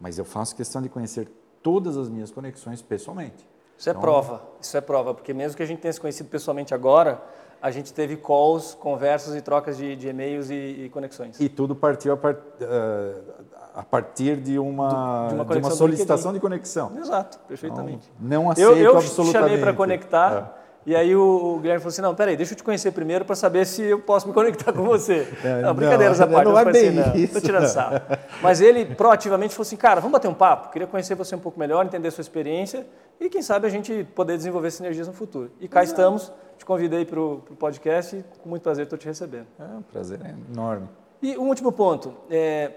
mas 0.00 0.18
eu 0.18 0.24
faço 0.24 0.54
questão 0.54 0.80
de 0.80 0.88
conhecer 0.88 1.28
todas 1.62 1.96
as 1.96 2.08
minhas 2.08 2.30
conexões 2.30 2.82
pessoalmente. 2.82 3.46
Isso 3.76 3.88
é 3.88 3.92
então, 3.92 4.00
é 4.00 4.02
prova, 4.02 4.42
isso 4.60 4.76
é 4.76 4.80
prova, 4.80 5.14
porque 5.14 5.32
mesmo 5.32 5.56
que 5.56 5.62
a 5.62 5.66
gente 5.66 5.80
tenha 5.80 5.92
se 5.92 6.00
conhecido 6.00 6.28
pessoalmente 6.28 6.74
agora, 6.74 7.22
a 7.60 7.70
gente 7.70 7.92
teve 7.92 8.16
calls, 8.16 8.74
conversas 8.74 9.34
e 9.36 9.40
trocas 9.40 9.76
de, 9.76 9.94
de 9.96 10.08
e-mails 10.08 10.50
e, 10.50 10.54
e, 10.54 10.88
conexões. 10.90 11.38
E 11.40 11.48
tudo 11.48 11.74
partiu 11.74 12.12
a, 12.12 12.16
part, 12.16 12.40
uh, 12.40 13.32
a 13.74 13.82
partir 13.82 14.36
de 14.36 14.58
uma, 14.58 15.28
de 15.28 15.34
uma, 15.34 15.44
de 15.44 15.58
uma 15.58 15.70
solicitação 15.70 16.32
de 16.32 16.40
conexão. 16.40 16.92
Exato, 16.98 17.38
perfeitamente. 17.46 18.10
Não, 18.20 18.44
não 18.44 18.50
aceito 18.50 18.70
eu, 18.70 18.76
eu 18.76 18.96
absolutamente. 18.96 19.36
Eu 19.36 19.42
chamei 19.42 19.58
para 19.58 19.72
conectar. 19.72 20.57
É 20.88 20.90
e 20.90 20.96
aí 20.96 21.14
o, 21.14 21.56
o 21.56 21.58
Guilherme 21.58 21.80
falou 21.80 21.90
assim, 21.90 22.00
não, 22.00 22.14
peraí, 22.14 22.36
deixa 22.36 22.54
eu 22.54 22.56
te 22.56 22.64
conhecer 22.64 22.90
primeiro 22.92 23.24
para 23.24 23.36
saber 23.36 23.66
se 23.66 23.82
eu 23.82 24.00
posso 24.00 24.26
me 24.26 24.32
conectar 24.32 24.72
com 24.72 24.82
você. 24.82 25.28
É, 25.44 25.62
não, 25.62 25.74
brincadeiras 25.74 26.20
à 26.20 26.26
parte. 26.26 26.44
Não, 26.44 26.52
não 26.52 26.58
é 26.58 26.64
bem 26.64 26.98
assim, 26.98 27.18
isso. 27.22 27.34
Tô 27.34 27.40
tirando 27.40 27.66
sarro. 27.66 28.00
Mas 28.42 28.60
ele 28.60 28.84
proativamente 28.84 29.54
falou 29.54 29.62
assim, 29.66 29.76
cara, 29.76 30.00
vamos 30.00 30.12
bater 30.12 30.28
um 30.28 30.34
papo, 30.34 30.70
queria 30.70 30.86
conhecer 30.86 31.14
você 31.14 31.34
um 31.34 31.38
pouco 31.38 31.58
melhor, 31.58 31.84
entender 31.84 32.08
a 32.08 32.10
sua 32.10 32.22
experiência 32.22 32.86
e 33.20 33.28
quem 33.28 33.40
sabe 33.40 33.66
a 33.66 33.70
gente 33.70 34.04
poder 34.14 34.36
desenvolver 34.36 34.70
sinergias 34.70 35.06
no 35.06 35.12
futuro. 35.12 35.50
E 35.60 35.68
cá 35.68 35.82
Exato. 35.82 36.00
estamos, 36.00 36.32
te 36.56 36.64
convidei 36.64 37.04
para 37.04 37.20
o 37.20 37.38
podcast 37.58 38.16
e 38.16 38.24
com 38.42 38.48
muito 38.48 38.62
prazer 38.62 38.84
estou 38.84 38.98
te 38.98 39.06
recebendo. 39.06 39.46
É 39.58 39.76
um 39.76 39.82
prazer 39.82 40.20
enorme. 40.52 40.88
E 41.22 41.36
um 41.36 41.48
último 41.48 41.70
ponto, 41.70 42.14
é, 42.30 42.72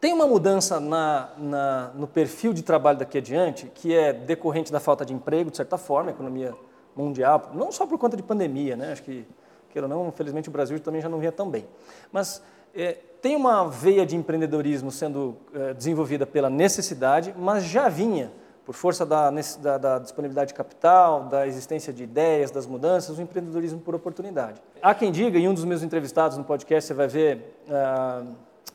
tem 0.00 0.12
uma 0.12 0.26
mudança 0.26 0.80
na, 0.80 1.30
na, 1.38 1.90
no 1.94 2.06
perfil 2.06 2.52
de 2.52 2.62
trabalho 2.62 2.98
daqui 2.98 3.18
adiante, 3.18 3.70
que 3.74 3.94
é 3.94 4.12
decorrente 4.12 4.72
da 4.72 4.80
falta 4.80 5.04
de 5.04 5.12
emprego, 5.12 5.50
de 5.50 5.56
certa 5.56 5.78
forma, 5.78 6.10
a 6.10 6.12
economia 6.12 6.54
mundial, 6.94 7.50
não 7.54 7.72
só 7.72 7.86
por 7.86 7.98
conta 7.98 8.16
de 8.16 8.22
pandemia, 8.22 8.76
né? 8.76 8.92
Acho 8.92 9.02
que, 9.02 9.26
queira 9.70 9.86
ou 9.86 9.88
não, 9.88 10.08
infelizmente 10.08 10.48
o 10.48 10.52
Brasil 10.52 10.78
também 10.80 11.00
já 11.00 11.08
não 11.08 11.18
vinha 11.18 11.32
tão 11.32 11.48
bem. 11.48 11.66
Mas 12.10 12.42
é, 12.74 12.98
tem 13.20 13.36
uma 13.36 13.68
veia 13.68 14.04
de 14.04 14.16
empreendedorismo 14.16 14.90
sendo 14.90 15.36
é, 15.54 15.74
desenvolvida 15.74 16.26
pela 16.26 16.50
necessidade, 16.50 17.34
mas 17.38 17.64
já 17.64 17.88
vinha, 17.88 18.32
por 18.64 18.74
força 18.74 19.04
da, 19.04 19.30
da, 19.30 19.78
da, 19.78 19.98
disponibilidade 19.98 20.48
de 20.48 20.54
capital, 20.54 21.24
da 21.24 21.46
existência 21.46 21.92
de 21.92 22.04
ideias, 22.04 22.50
das 22.50 22.66
mudanças, 22.66 23.18
o 23.18 23.22
empreendedorismo 23.22 23.80
por 23.80 23.94
oportunidade. 23.94 24.62
Há 24.80 24.94
quem 24.94 25.10
diga, 25.10 25.38
e 25.38 25.48
um 25.48 25.54
dos 25.54 25.64
meus 25.64 25.82
entrevistados 25.82 26.38
no 26.38 26.44
podcast 26.44 26.86
você 26.86 26.94
vai 26.94 27.08
ver, 27.08 27.62
ah, 27.68 28.24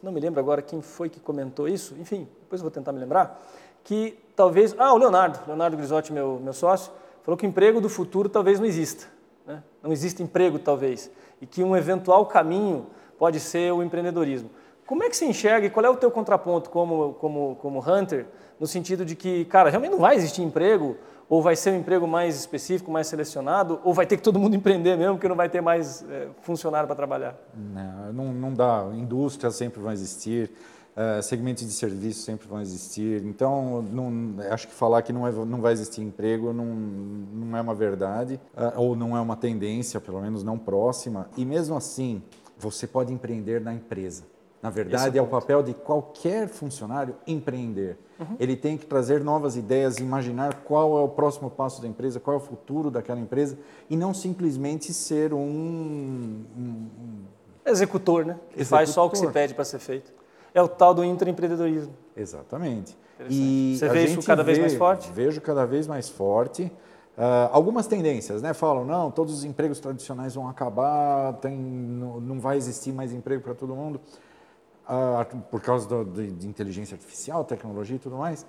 não 0.03 0.11
me 0.11 0.19
lembro 0.19 0.39
agora 0.39 0.61
quem 0.61 0.81
foi 0.81 1.09
que 1.09 1.19
comentou 1.19 1.67
isso, 1.67 1.95
enfim, 1.99 2.27
depois 2.41 2.59
eu 2.59 2.63
vou 2.63 2.71
tentar 2.71 2.91
me 2.91 2.99
lembrar, 2.99 3.41
que 3.83 4.19
talvez, 4.35 4.75
ah, 4.77 4.93
o 4.93 4.97
Leonardo, 4.97 5.39
Leonardo 5.47 5.77
Grisotti, 5.77 6.11
meu, 6.11 6.39
meu 6.43 6.53
sócio, 6.53 6.91
falou 7.27 7.37
que 7.37 7.45
o 7.45 7.49
emprego 7.49 7.81
do 7.81 7.89
futuro 7.89 8.29
talvez 8.29 8.57
não 8.57 8.65
exista. 8.65 9.05
Né? 9.45 9.61
Não 9.83 9.91
existe 9.91 10.23
emprego, 10.23 10.57
talvez. 10.57 11.11
E 11.41 11.45
que 11.45 11.61
um 11.61 11.75
eventual 11.75 12.25
caminho 12.25 12.87
pode 13.19 13.41
ser 13.41 13.73
o 13.73 13.83
empreendedorismo. 13.83 14.49
Como 14.85 15.03
é 15.03 15.09
que 15.09 15.17
você 15.17 15.25
enxerga 15.25 15.67
e 15.67 15.69
qual 15.69 15.85
é 15.85 15.89
o 15.89 15.97
teu 15.97 16.09
contraponto 16.09 16.69
como, 16.69 17.15
como, 17.15 17.57
como 17.57 17.79
hunter, 17.81 18.27
no 18.57 18.65
sentido 18.65 19.03
de 19.03 19.13
que, 19.13 19.43
cara, 19.43 19.69
realmente 19.69 19.91
não 19.91 19.99
vai 19.99 20.15
existir 20.15 20.41
emprego, 20.41 20.95
ou 21.27 21.41
vai 21.41 21.57
ser 21.57 21.71
um 21.71 21.75
emprego 21.75 22.07
mais 22.07 22.39
específico, 22.39 22.89
mais 22.89 23.07
selecionado, 23.07 23.81
ou 23.83 23.93
vai 23.93 24.05
ter 24.05 24.15
que 24.15 24.23
todo 24.23 24.39
mundo 24.39 24.55
empreender 24.55 24.95
mesmo, 24.95 25.15
porque 25.15 25.27
não 25.27 25.35
vai 25.35 25.49
ter 25.49 25.59
mais 25.59 26.05
é, 26.09 26.29
funcionário 26.43 26.87
para 26.87 26.95
trabalhar? 26.95 27.35
Não, 27.53 28.13
não, 28.13 28.33
não 28.33 28.53
dá. 28.53 28.87
Indústrias 28.93 29.53
sempre 29.53 29.81
vão 29.81 29.91
existir. 29.91 30.49
Uh, 30.97 31.21
segmentos 31.21 31.63
de 31.63 31.71
serviço 31.73 32.23
sempre 32.23 32.47
vão 32.47 32.59
existir. 32.59 33.23
Então, 33.23 33.83
não, 33.83 34.43
acho 34.49 34.67
que 34.67 34.73
falar 34.73 35.03
que 35.03 35.13
não, 35.13 35.27
é, 35.27 35.31
não 35.31 35.61
vai 35.61 35.71
existir 35.71 36.01
emprego 36.01 36.51
não, 36.51 36.65
não 36.65 37.55
é 37.55 37.61
uma 37.61 37.75
verdade, 37.75 38.41
uh, 38.55 38.81
ou 38.81 38.95
não 38.95 39.15
é 39.15 39.21
uma 39.21 39.35
tendência, 39.35 40.01
pelo 40.01 40.19
menos 40.19 40.43
não 40.43 40.57
próxima. 40.57 41.29
E 41.37 41.45
mesmo 41.45 41.77
assim, 41.77 42.23
você 42.57 42.87
pode 42.87 43.13
empreender 43.13 43.61
na 43.61 43.75
empresa. 43.75 44.23
Na 44.59 44.71
verdade, 44.71 45.19
é, 45.19 45.19
é, 45.19 45.23
o 45.23 45.27
papel 45.27 45.61
de 45.61 45.75
qualquer 45.75 46.47
funcionário 46.47 47.15
empreender. 47.27 47.99
Uhum. 48.19 48.35
Ele 48.39 48.55
tem 48.55 48.75
que 48.75 48.87
trazer 48.87 49.23
novas 49.23 49.55
ideias, 49.55 49.99
imaginar 49.99 50.63
qual 50.63 50.97
é 50.97 51.01
o 51.01 51.09
próximo 51.09 51.51
passo 51.51 51.79
da 51.79 51.87
empresa, 51.87 52.19
qual 52.19 52.37
é 52.37 52.37
o 52.37 52.43
futuro 52.43 52.89
daquela 52.89 53.19
empresa, 53.19 53.55
e 53.87 53.95
não 53.95 54.15
simplesmente 54.15 54.91
ser 54.95 55.31
um. 55.31 55.37
um, 55.37 56.43
um 56.57 57.23
executor, 57.63 58.25
né? 58.25 58.39
Que 58.49 58.61
executor. 58.61 58.77
faz 58.79 58.89
só 58.89 59.05
o 59.05 59.11
que 59.11 59.17
se 59.19 59.27
pede 59.27 59.53
para 59.53 59.63
ser 59.63 59.77
feito 59.77 60.16
é 60.57 60.61
o 60.61 60.67
tal 60.67 60.93
do 60.93 61.03
intraempreendedorismo. 61.03 61.93
Exatamente. 62.15 62.97
E 63.29 63.75
Você 63.77 63.89
vê 63.89 64.05
isso 64.05 64.25
cada 64.25 64.43
vê, 64.43 64.53
vez 64.53 64.59
mais 64.59 64.73
forte? 64.75 65.11
Vejo 65.11 65.39
cada 65.39 65.65
vez 65.65 65.87
mais 65.87 66.09
forte. 66.09 66.63
Uh, 67.15 67.49
algumas 67.51 67.85
tendências, 67.85 68.41
né? 68.41 68.53
Falam, 68.53 68.83
não, 68.83 69.11
todos 69.11 69.33
os 69.33 69.43
empregos 69.43 69.79
tradicionais 69.79 70.33
vão 70.33 70.47
acabar, 70.47 71.33
tem, 71.33 71.55
não, 71.55 72.19
não 72.19 72.39
vai 72.39 72.57
existir 72.57 72.91
mais 72.91 73.13
emprego 73.13 73.43
para 73.43 73.53
todo 73.53 73.75
mundo, 73.75 73.99
uh, 74.87 75.37
por 75.51 75.61
causa 75.61 75.87
do, 75.87 76.05
de, 76.05 76.31
de 76.31 76.47
inteligência 76.47 76.95
artificial, 76.95 77.43
tecnologia 77.43 77.95
e 77.95 77.99
tudo 77.99 78.17
mais. 78.17 78.45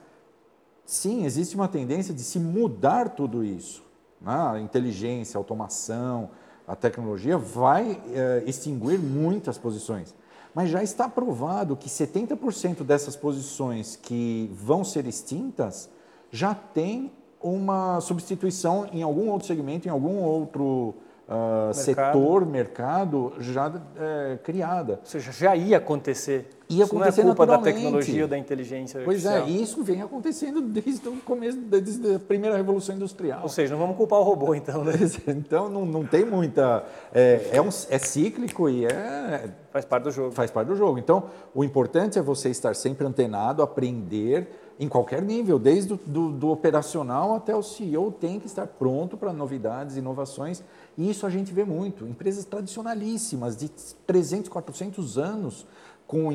Sim, 0.87 1.27
existe 1.27 1.57
uma 1.57 1.69
tendência 1.69 2.15
de 2.15 2.23
se 2.23 2.39
mudar 2.39 3.11
tudo 3.11 3.45
isso. 3.45 3.85
Né? 4.21 4.33
A 4.33 4.61
inteligência, 4.61 5.37
a 5.37 5.41
automação, 5.41 6.31
a 6.67 6.75
tecnologia 6.75 7.37
vai 7.37 7.93
uh, 7.93 8.49
extinguir 8.49 8.99
muitas 8.99 9.59
posições. 9.59 10.15
Mas 10.55 10.71
já 10.71 10.83
está 10.83 11.09
provado 11.09 11.77
que 11.77 11.89
70% 11.89 12.83
dessas 12.83 13.15
posições 13.15 13.97
que 13.97 14.51
vão 14.53 14.83
ser 14.83 15.07
extintas 15.07 15.89
já 16.31 16.55
tem 16.55 17.11
uma 17.41 18.01
substituição 18.01 18.89
em 18.93 19.03
algum 19.03 19.29
outro 19.29 19.47
segmento, 19.47 19.87
em 19.87 19.91
algum 19.91 20.17
outro 20.17 20.95
uh, 21.29 21.67
mercado. 21.67 21.75
setor, 21.75 22.47
mercado 22.47 23.33
já 23.39 23.73
é, 23.97 24.39
criada. 24.43 24.95
Ou 24.95 25.07
seja, 25.07 25.31
já 25.31 25.55
ia 25.55 25.77
acontecer. 25.77 26.49
Ia 26.71 26.85
isso 26.85 26.97
acontecer 26.97 27.23
não 27.23 27.33
é 27.33 27.35
culpa 27.35 27.47
da 27.47 27.59
tecnologia 27.59 28.23
ou 28.23 28.29
da 28.29 28.37
inteligência 28.37 29.01
Pois 29.03 29.25
é, 29.25 29.37
artificial. 29.37 29.59
é, 29.59 29.63
isso 29.63 29.83
vem 29.83 30.03
acontecendo 30.03 30.61
desde 30.61 31.09
o 31.09 31.17
começo, 31.17 31.57
desde 31.57 32.17
a 32.17 32.19
primeira 32.19 32.57
revolução 32.57 32.95
industrial. 32.95 33.41
Ou 33.43 33.49
seja, 33.49 33.73
não 33.73 33.81
vamos 33.81 33.97
culpar 33.97 34.19
o 34.19 34.23
robô 34.23 34.53
então, 34.57 34.85
né? 34.85 34.93
então 35.29 35.69
não, 35.69 35.87
não 35.87 36.05
tem 36.05 36.25
muita... 36.25 36.85
É, 37.13 37.49
é, 37.53 37.63
um, 37.63 37.69
é 37.69 37.99
cíclico 37.99 38.69
e 38.69 38.85
é... 38.85 39.49
Faz 39.71 39.85
parte 39.85 40.05
do 40.05 40.11
jogo. 40.11 40.33
Faz 40.33 40.51
parte 40.51 40.69
do 40.69 40.77
jogo. 40.77 40.99
Então, 40.99 41.25
o 41.55 41.63
importante 41.63 42.19
é 42.19 42.23
você 42.23 42.51
estar 42.51 42.75
sempre 42.75 43.07
antenado, 43.07 43.63
aprender 43.63 44.49
em 44.79 44.89
qualquer 44.89 45.21
nível, 45.21 45.59
desde 45.59 45.95
o 45.95 46.01
do, 46.07 46.31
do 46.31 46.51
operacional 46.51 47.35
até 47.35 47.55
o 47.55 47.63
CEO, 47.63 48.13
tem 48.13 48.39
que 48.39 48.47
estar 48.47 48.67
pronto 48.67 49.17
para 49.17 49.33
novidades, 49.33 49.97
inovações. 49.97 50.63
E 50.99 51.09
isso 51.09 51.25
a 51.25 51.31
gente 51.31 51.55
vê 51.55 51.65
muito. 51.65 52.05
Empresas 52.05 52.45
tradicionalíssimas, 52.45 53.57
de 53.57 53.71
300, 54.05 54.51
400 54.51 55.17
anos, 55.17 55.65
com 56.09 56.33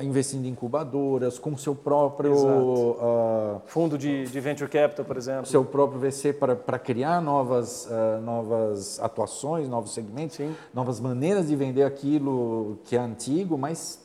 investindo 0.00 0.46
em 0.46 0.48
incubadoras, 0.48 1.38
com 1.38 1.56
seu 1.56 1.74
próprio 1.74 2.32
uh, 2.34 3.60
fundo 3.66 3.96
de, 3.96 4.24
de, 4.24 4.40
venture 4.40 4.68
capital, 4.68 5.04
por 5.04 5.16
exemplo, 5.16 5.46
seu 5.46 5.62
próprio 5.62 6.00
VC 6.00 6.32
para, 6.32 6.78
criar 6.78 7.20
novas 7.20 7.86
uh, 7.86 8.20
novas 8.22 8.98
atuações, 8.98 9.68
novos 9.68 9.92
segmentos, 9.92 10.38
Sim. 10.38 10.56
novas 10.72 10.98
maneiras 10.98 11.48
de 11.48 11.54
vender 11.54 11.82
aquilo 11.82 12.78
que 12.84 12.96
é 12.96 12.98
antigo, 12.98 13.58
mas 13.58 14.02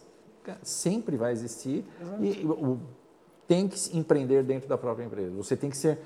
sempre 0.62 1.16
vai 1.16 1.32
existir 1.32 1.86
Exato. 2.00 2.24
e 2.24 2.46
o, 2.46 2.78
tem 3.48 3.70
que 3.70 3.98
empreender 3.98 4.44
dentro 4.44 4.68
da 4.68 4.78
própria 4.78 5.06
empresa. 5.06 5.32
Você 5.38 5.56
tem 5.56 5.70
que 5.70 5.78
ser 5.78 5.98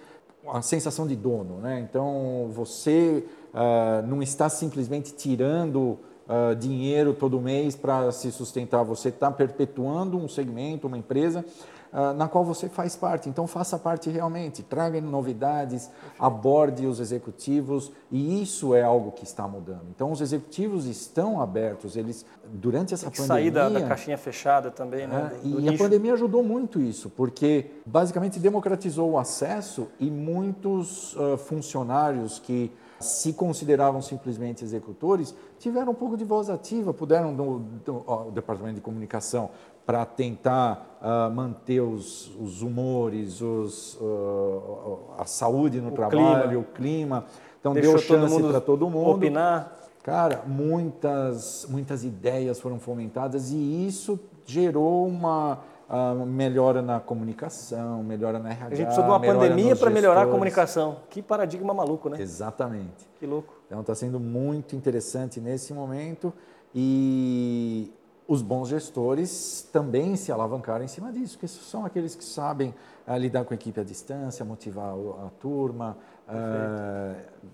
a 0.47 0.61
sensação 0.61 1.07
de 1.07 1.15
dono, 1.15 1.57
né? 1.57 1.79
Então 1.79 2.49
você 2.51 3.25
uh, 3.53 4.05
não 4.07 4.21
está 4.21 4.49
simplesmente 4.49 5.13
tirando 5.13 5.99
uh, 6.27 6.55
dinheiro 6.55 7.13
todo 7.13 7.39
mês 7.39 7.75
para 7.75 8.11
se 8.11 8.31
sustentar. 8.31 8.83
Você 8.83 9.09
está 9.09 9.31
perpetuando 9.31 10.17
um 10.17 10.27
segmento, 10.27 10.87
uma 10.87 10.97
empresa, 10.97 11.43
uh, 11.91 12.13
na 12.13 12.27
qual 12.27 12.45
você 12.45 12.69
faz 12.69 12.95
parte. 12.95 13.27
Então 13.27 13.47
faça 13.47 13.77
parte 13.77 14.09
realmente, 14.09 14.61
traga 14.61 15.01
novidades, 15.01 15.89
aborde 16.19 16.85
os 16.85 16.99
executivos 16.99 17.91
e 18.11 18.41
isso 18.41 18.75
é 18.75 18.83
algo 18.83 19.11
que 19.11 19.23
está 19.23 19.47
mudando. 19.47 19.85
Então 19.89 20.11
os 20.11 20.21
executivos 20.21 20.85
estão 20.85 21.41
abertos, 21.41 21.95
eles 21.95 22.25
durante 22.51 22.93
essa 22.93 23.09
pandemia 23.09 23.27
sair 23.27 23.51
da, 23.51 23.69
da, 23.69 23.81
caixinha 23.81 24.17
fechada 24.17 24.71
também, 24.71 25.07
né? 25.07 25.31
E 25.43 25.49
nicho. 25.49 25.75
a 25.75 25.77
pandemia 25.77 26.13
ajudou 26.13 26.43
muito 26.43 26.81
isso, 26.81 27.09
porque 27.09 27.71
basicamente 27.85 28.39
democratizou 28.39 29.11
o 29.11 29.17
acesso 29.17 29.87
e 29.99 30.09
muitos 30.09 31.15
funcionários 31.45 32.39
que 32.39 32.71
se 32.99 33.33
consideravam 33.33 34.01
simplesmente 34.01 34.63
executores, 34.63 35.33
tiveram 35.57 35.91
um 35.91 35.95
pouco 35.95 36.17
de 36.17 36.23
voz 36.23 36.49
ativa, 36.49 36.93
puderam, 36.93 37.31
no, 37.31 37.59
no 37.85 38.31
departamento 38.31 38.75
de 38.75 38.81
comunicação, 38.81 39.49
para 39.85 40.05
tentar 40.05 40.99
uh, 41.01 41.33
manter 41.33 41.81
os, 41.81 42.29
os 42.39 42.61
humores, 42.61 43.41
os, 43.41 43.95
uh, 43.95 45.15
a 45.17 45.25
saúde 45.25 45.81
no 45.81 45.89
o 45.89 45.91
trabalho, 45.91 46.47
clima. 46.47 46.59
o 46.59 46.63
clima. 46.63 47.25
Então, 47.59 47.73
Deixou 47.73 47.93
deu 47.93 48.01
chance 48.01 48.43
para 48.43 48.61
todo 48.61 48.89
mundo. 48.89 49.09
Opinar. 49.09 49.75
Cara, 50.03 50.43
muitas, 50.45 51.65
muitas 51.69 52.03
ideias 52.03 52.59
foram 52.59 52.79
fomentadas 52.79 53.51
e 53.51 53.87
isso 53.87 54.19
gerou 54.45 55.05
uma 55.05 55.59
uh, 55.89 56.25
melhora 56.25 56.81
na 56.81 56.99
comunicação, 56.99 58.03
melhora 58.03 58.39
na 58.39 58.51
RH. 58.51 58.65
A 58.65 58.69
gente 58.69 58.85
precisou 58.85 59.03
de 59.03 59.09
uma 59.09 59.19
pandemia 59.19 59.75
para 59.75 59.89
melhorar 59.89 60.23
a 60.23 60.27
comunicação. 60.27 60.97
Que 61.09 61.21
paradigma 61.21 61.73
maluco, 61.73 62.09
né? 62.09 62.21
Exatamente. 62.21 63.07
Que 63.19 63.25
louco. 63.25 63.53
Então 63.65 63.81
está 63.81 63.95
sendo 63.95 64.19
muito 64.19 64.75
interessante 64.75 65.39
nesse 65.41 65.73
momento 65.73 66.33
e 66.73 67.91
os 68.27 68.41
bons 68.43 68.69
gestores 68.69 69.67
também 69.73 70.15
se 70.15 70.31
alavancaram 70.31 70.85
em 70.85 70.87
cima 70.87 71.11
disso, 71.11 71.33
porque 71.33 71.47
são 71.47 71.83
aqueles 71.83 72.15
que 72.15 72.23
sabem 72.23 72.75
uh, 73.07 73.17
lidar 73.17 73.43
com 73.43 73.53
a 73.53 73.55
equipe 73.55 73.79
à 73.79 73.83
distância, 73.83 74.45
motivar 74.45 74.93
a 74.93 75.29
turma, 75.39 75.97
uh, 76.27 77.49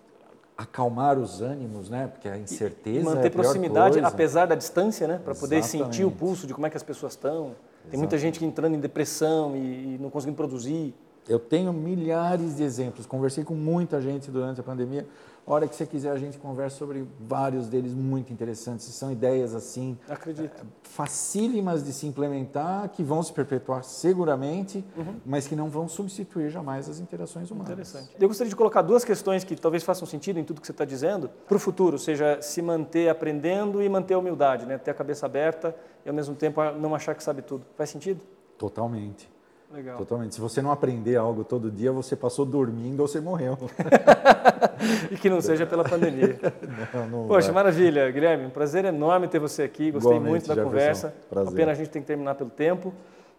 acalmar 0.58 1.18
os 1.18 1.42
ânimos, 1.42 1.90
né? 1.90 2.08
Porque 2.08 2.28
a 2.28 2.38
incerteza. 2.38 3.00
E 3.00 3.04
manter 3.04 3.28
é 3.28 3.30
proximidade, 3.30 3.94
coisa. 3.94 4.08
apesar 4.08 4.46
da 4.46 4.56
distância, 4.56 5.08
né? 5.08 5.20
Para 5.24 5.36
poder 5.36 5.64
sentir 5.64 6.06
o 6.06 6.12
pulso 6.12 6.48
de 6.48 6.54
como 6.54 6.68
é 6.68 6.70
que 6.70 6.78
as 6.78 6.84
pessoas 6.84 7.14
estão. 7.14 7.56
Tem 7.90 7.98
muita 7.98 8.18
gente 8.18 8.40
que 8.40 8.46
entrando 8.46 8.76
em 8.76 8.80
depressão 8.80 9.56
e, 9.56 9.96
e 9.96 9.98
não 10.00 10.10
conseguindo 10.10 10.38
produzir. 10.38 10.94
Eu 11.28 11.40
tenho 11.40 11.74
milhares 11.74 12.58
de 12.58 12.64
exemplos. 12.64 13.06
Conversei 13.06 13.44
com 13.44 13.56
muita 13.56 14.02
gente 14.02 14.30
durante 14.30 14.60
a 14.60 14.64
pandemia. 14.64 15.08
A 15.48 15.54
hora 15.54 15.68
que 15.68 15.76
você 15.76 15.86
quiser, 15.86 16.12
a 16.12 16.18
gente 16.18 16.40
conversa 16.40 16.78
sobre 16.78 17.06
vários 17.20 17.68
deles 17.68 17.94
muito 17.94 18.34
interessantes. 18.34 18.86
São 18.86 19.12
ideias 19.12 19.54
assim. 19.54 19.96
Acredito. 20.10 20.64
É, 20.64 20.66
facílimas 20.82 21.84
de 21.84 21.94
se 21.94 22.08
implementar, 22.08 22.90
que 22.90 23.04
vão 23.04 23.22
se 23.22 23.32
perpetuar 23.32 23.84
seguramente, 23.84 24.84
uhum. 24.98 25.18
mas 25.24 25.48
que 25.48 25.56
não 25.56 25.70
vão 25.70 25.88
substituir 25.88 26.50
jamais 26.50 26.90
as 26.90 27.00
interações 27.00 27.52
humanas. 27.52 27.70
Interessante. 27.70 28.10
Eu 28.20 28.28
gostaria 28.28 28.50
de 28.50 28.56
colocar 28.56 28.82
duas 28.82 29.06
questões 29.06 29.44
que 29.44 29.56
talvez 29.56 29.84
façam 29.84 30.08
sentido 30.08 30.40
em 30.40 30.44
tudo 30.44 30.60
que 30.60 30.66
você 30.66 30.74
está 30.74 30.86
dizendo 30.86 31.30
para 31.48 31.58
o 31.58 31.60
futuro, 31.60 31.94
ou 31.94 32.00
seja, 32.00 32.42
se 32.42 32.60
manter 32.62 33.10
aprendendo 33.10 33.84
e 33.84 33.88
manter 33.88 34.16
a 34.16 34.20
humildade, 34.20 34.66
né? 34.66 34.80
ter 34.80 34.92
a 34.92 34.96
cabeça 34.96 35.28
aberta 35.28 35.76
e 36.04 36.10
ao 36.10 36.16
mesmo 36.16 36.34
tempo 36.34 36.60
não 36.80 36.96
achar 36.96 37.14
que 37.14 37.24
sabe 37.24 37.44
tudo. 37.44 37.66
Faz 37.78 37.92
sentido? 37.92 38.22
Totalmente. 38.58 39.35
Legal. 39.76 39.98
Totalmente. 39.98 40.36
Se 40.36 40.40
você 40.40 40.62
não 40.62 40.72
aprender 40.72 41.18
algo 41.18 41.44
todo 41.44 41.70
dia, 41.70 41.92
você 41.92 42.16
passou 42.16 42.46
dormindo 42.46 43.02
ou 43.02 43.08
você 43.10 43.20
morreu. 43.20 43.58
e 45.12 45.18
que 45.18 45.30
não 45.30 45.42
seja 45.42 45.66
pela 45.66 45.84
pandemia. 45.84 46.40
não, 46.94 47.08
não 47.10 47.28
Poxa, 47.28 47.48
vai. 47.48 47.56
maravilha, 47.56 48.10
Guilherme. 48.10 48.46
Um 48.46 48.50
prazer 48.50 48.86
enorme 48.86 49.28
ter 49.28 49.38
você 49.38 49.64
aqui. 49.64 49.92
Gostei 49.92 50.12
Igualmente, 50.12 50.30
muito 50.30 50.48
da 50.48 50.64
conversa. 50.64 51.14
Prazer. 51.30 51.52
A 51.52 51.56
pena 51.56 51.72
a 51.74 51.76
gente 51.76 51.90
tem 51.90 52.02
que 52.02 52.08
terminar 52.08 52.36
pelo 52.36 52.50
tempo. 52.50 52.94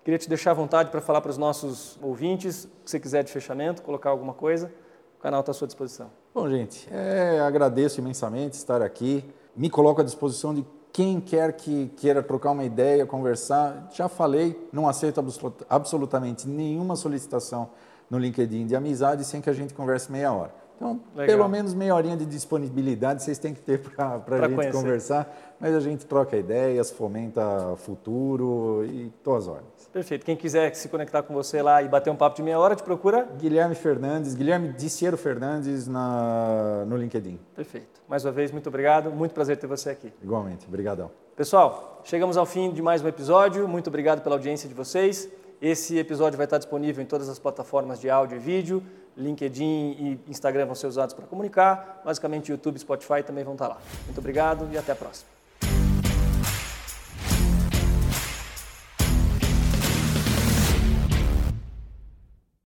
Queria 0.05 0.18
te 0.18 0.29
deixar 0.29 0.51
à 0.51 0.55
vontade 0.55 0.90
para 0.90 1.01
falar 1.01 1.22
para 1.22 1.31
os 1.31 1.38
nossos 1.38 1.99
ouvintes, 2.03 2.55
se 2.57 2.68
você 2.85 3.01
quiser 3.01 3.25
de 3.25 3.33
fechamento, 3.33 3.81
colocar 3.81 4.11
alguma 4.11 4.35
coisa. 4.35 4.70
O 5.18 5.22
canal 5.22 5.40
está 5.40 5.53
à 5.53 5.55
sua 5.55 5.66
disposição. 5.66 6.11
Bom, 6.35 6.49
gente, 6.51 6.87
é, 6.92 7.40
agradeço 7.40 7.99
imensamente 7.99 8.55
estar 8.55 8.83
aqui. 8.83 9.25
Me 9.57 9.70
coloco 9.70 10.03
à 10.03 10.05
disposição 10.05 10.55
de 10.55 10.62
quem 10.96 11.20
quer 11.20 11.52
que 11.52 11.88
queira 11.98 12.22
trocar 12.22 12.52
uma 12.52 12.64
ideia, 12.64 13.04
conversar, 13.04 13.90
já 13.92 14.09
falei, 14.09 14.59
não 14.72 14.88
aceito 14.88 15.22
absolutamente 15.68 16.48
nenhuma 16.48 16.96
solicitação 16.96 17.68
no 18.09 18.18
LinkedIn 18.18 18.66
de 18.66 18.74
amizade 18.74 19.22
sem 19.22 19.42
que 19.42 19.50
a 19.50 19.52
gente 19.52 19.74
converse 19.74 20.11
meia 20.11 20.32
hora. 20.32 20.54
Então, 20.76 21.00
Legal. 21.14 21.36
pelo 21.36 21.48
menos 21.48 21.72
meia 21.72 21.94
horinha 21.94 22.16
de 22.16 22.26
disponibilidade 22.26 23.22
vocês 23.22 23.38
têm 23.38 23.54
que 23.54 23.62
ter 23.62 23.80
para 23.80 24.22
a 24.26 24.40
gente 24.42 24.54
conhecer. 24.54 24.72
conversar, 24.72 25.56
mas 25.58 25.74
a 25.74 25.80
gente 25.80 26.04
troca 26.04 26.36
ideias, 26.36 26.90
fomenta 26.90 27.74
futuro 27.76 28.84
e 28.84 29.10
todas 29.24 29.44
as 29.44 29.54
ordens. 29.54 29.88
Perfeito. 29.90 30.26
Quem 30.26 30.36
quiser 30.36 30.74
se 30.74 30.88
conectar 30.90 31.22
com 31.22 31.32
você 31.32 31.62
lá 31.62 31.82
e 31.82 31.88
bater 31.88 32.10
um 32.10 32.16
papo 32.16 32.36
de 32.36 32.42
meia 32.42 32.58
hora, 32.58 32.76
te 32.76 32.82
procura? 32.82 33.26
Guilherme 33.38 33.74
Fernandes, 33.74 34.34
Guilherme 34.34 34.68
Diciero 34.68 35.16
Fernandes 35.16 35.88
na, 35.88 36.84
no 36.86 36.96
LinkedIn. 36.96 37.40
Perfeito. 37.54 38.02
Mais 38.06 38.24
uma 38.24 38.32
vez, 38.32 38.52
muito 38.52 38.68
obrigado. 38.68 39.10
Muito 39.10 39.32
prazer 39.32 39.56
ter 39.56 39.66
você 39.66 39.90
aqui. 39.90 40.12
Igualmente. 40.22 40.66
Obrigadão. 40.68 41.10
Pessoal, 41.34 42.02
chegamos 42.04 42.36
ao 42.36 42.44
fim 42.44 42.70
de 42.70 42.82
mais 42.82 43.02
um 43.02 43.08
episódio. 43.08 43.66
Muito 43.66 43.88
obrigado 43.88 44.22
pela 44.22 44.34
audiência 44.34 44.68
de 44.68 44.74
vocês. 44.74 45.28
Esse 45.68 45.98
episódio 45.98 46.37
vai 46.37 46.46
estar 46.46 46.59
disponível 46.59 47.02
em 47.02 47.07
todas 47.07 47.29
as 47.29 47.40
plataformas 47.40 48.00
de 48.00 48.09
áudio 48.09 48.37
e 48.37 48.38
vídeo. 48.38 48.81
LinkedIn 49.16 49.96
e 49.98 50.31
Instagram 50.31 50.64
vão 50.64 50.76
ser 50.76 50.87
usados 50.87 51.12
para 51.12 51.26
comunicar. 51.26 52.02
Basicamente, 52.05 52.52
YouTube 52.52 52.76
e 52.76 52.79
Spotify 52.79 53.20
também 53.24 53.42
vão 53.42 53.55
estar 53.55 53.66
lá. 53.66 53.79
Muito 54.05 54.18
obrigado 54.18 54.68
e 54.72 54.79
até 54.79 54.92
a 54.92 54.94
próxima. 54.94 55.36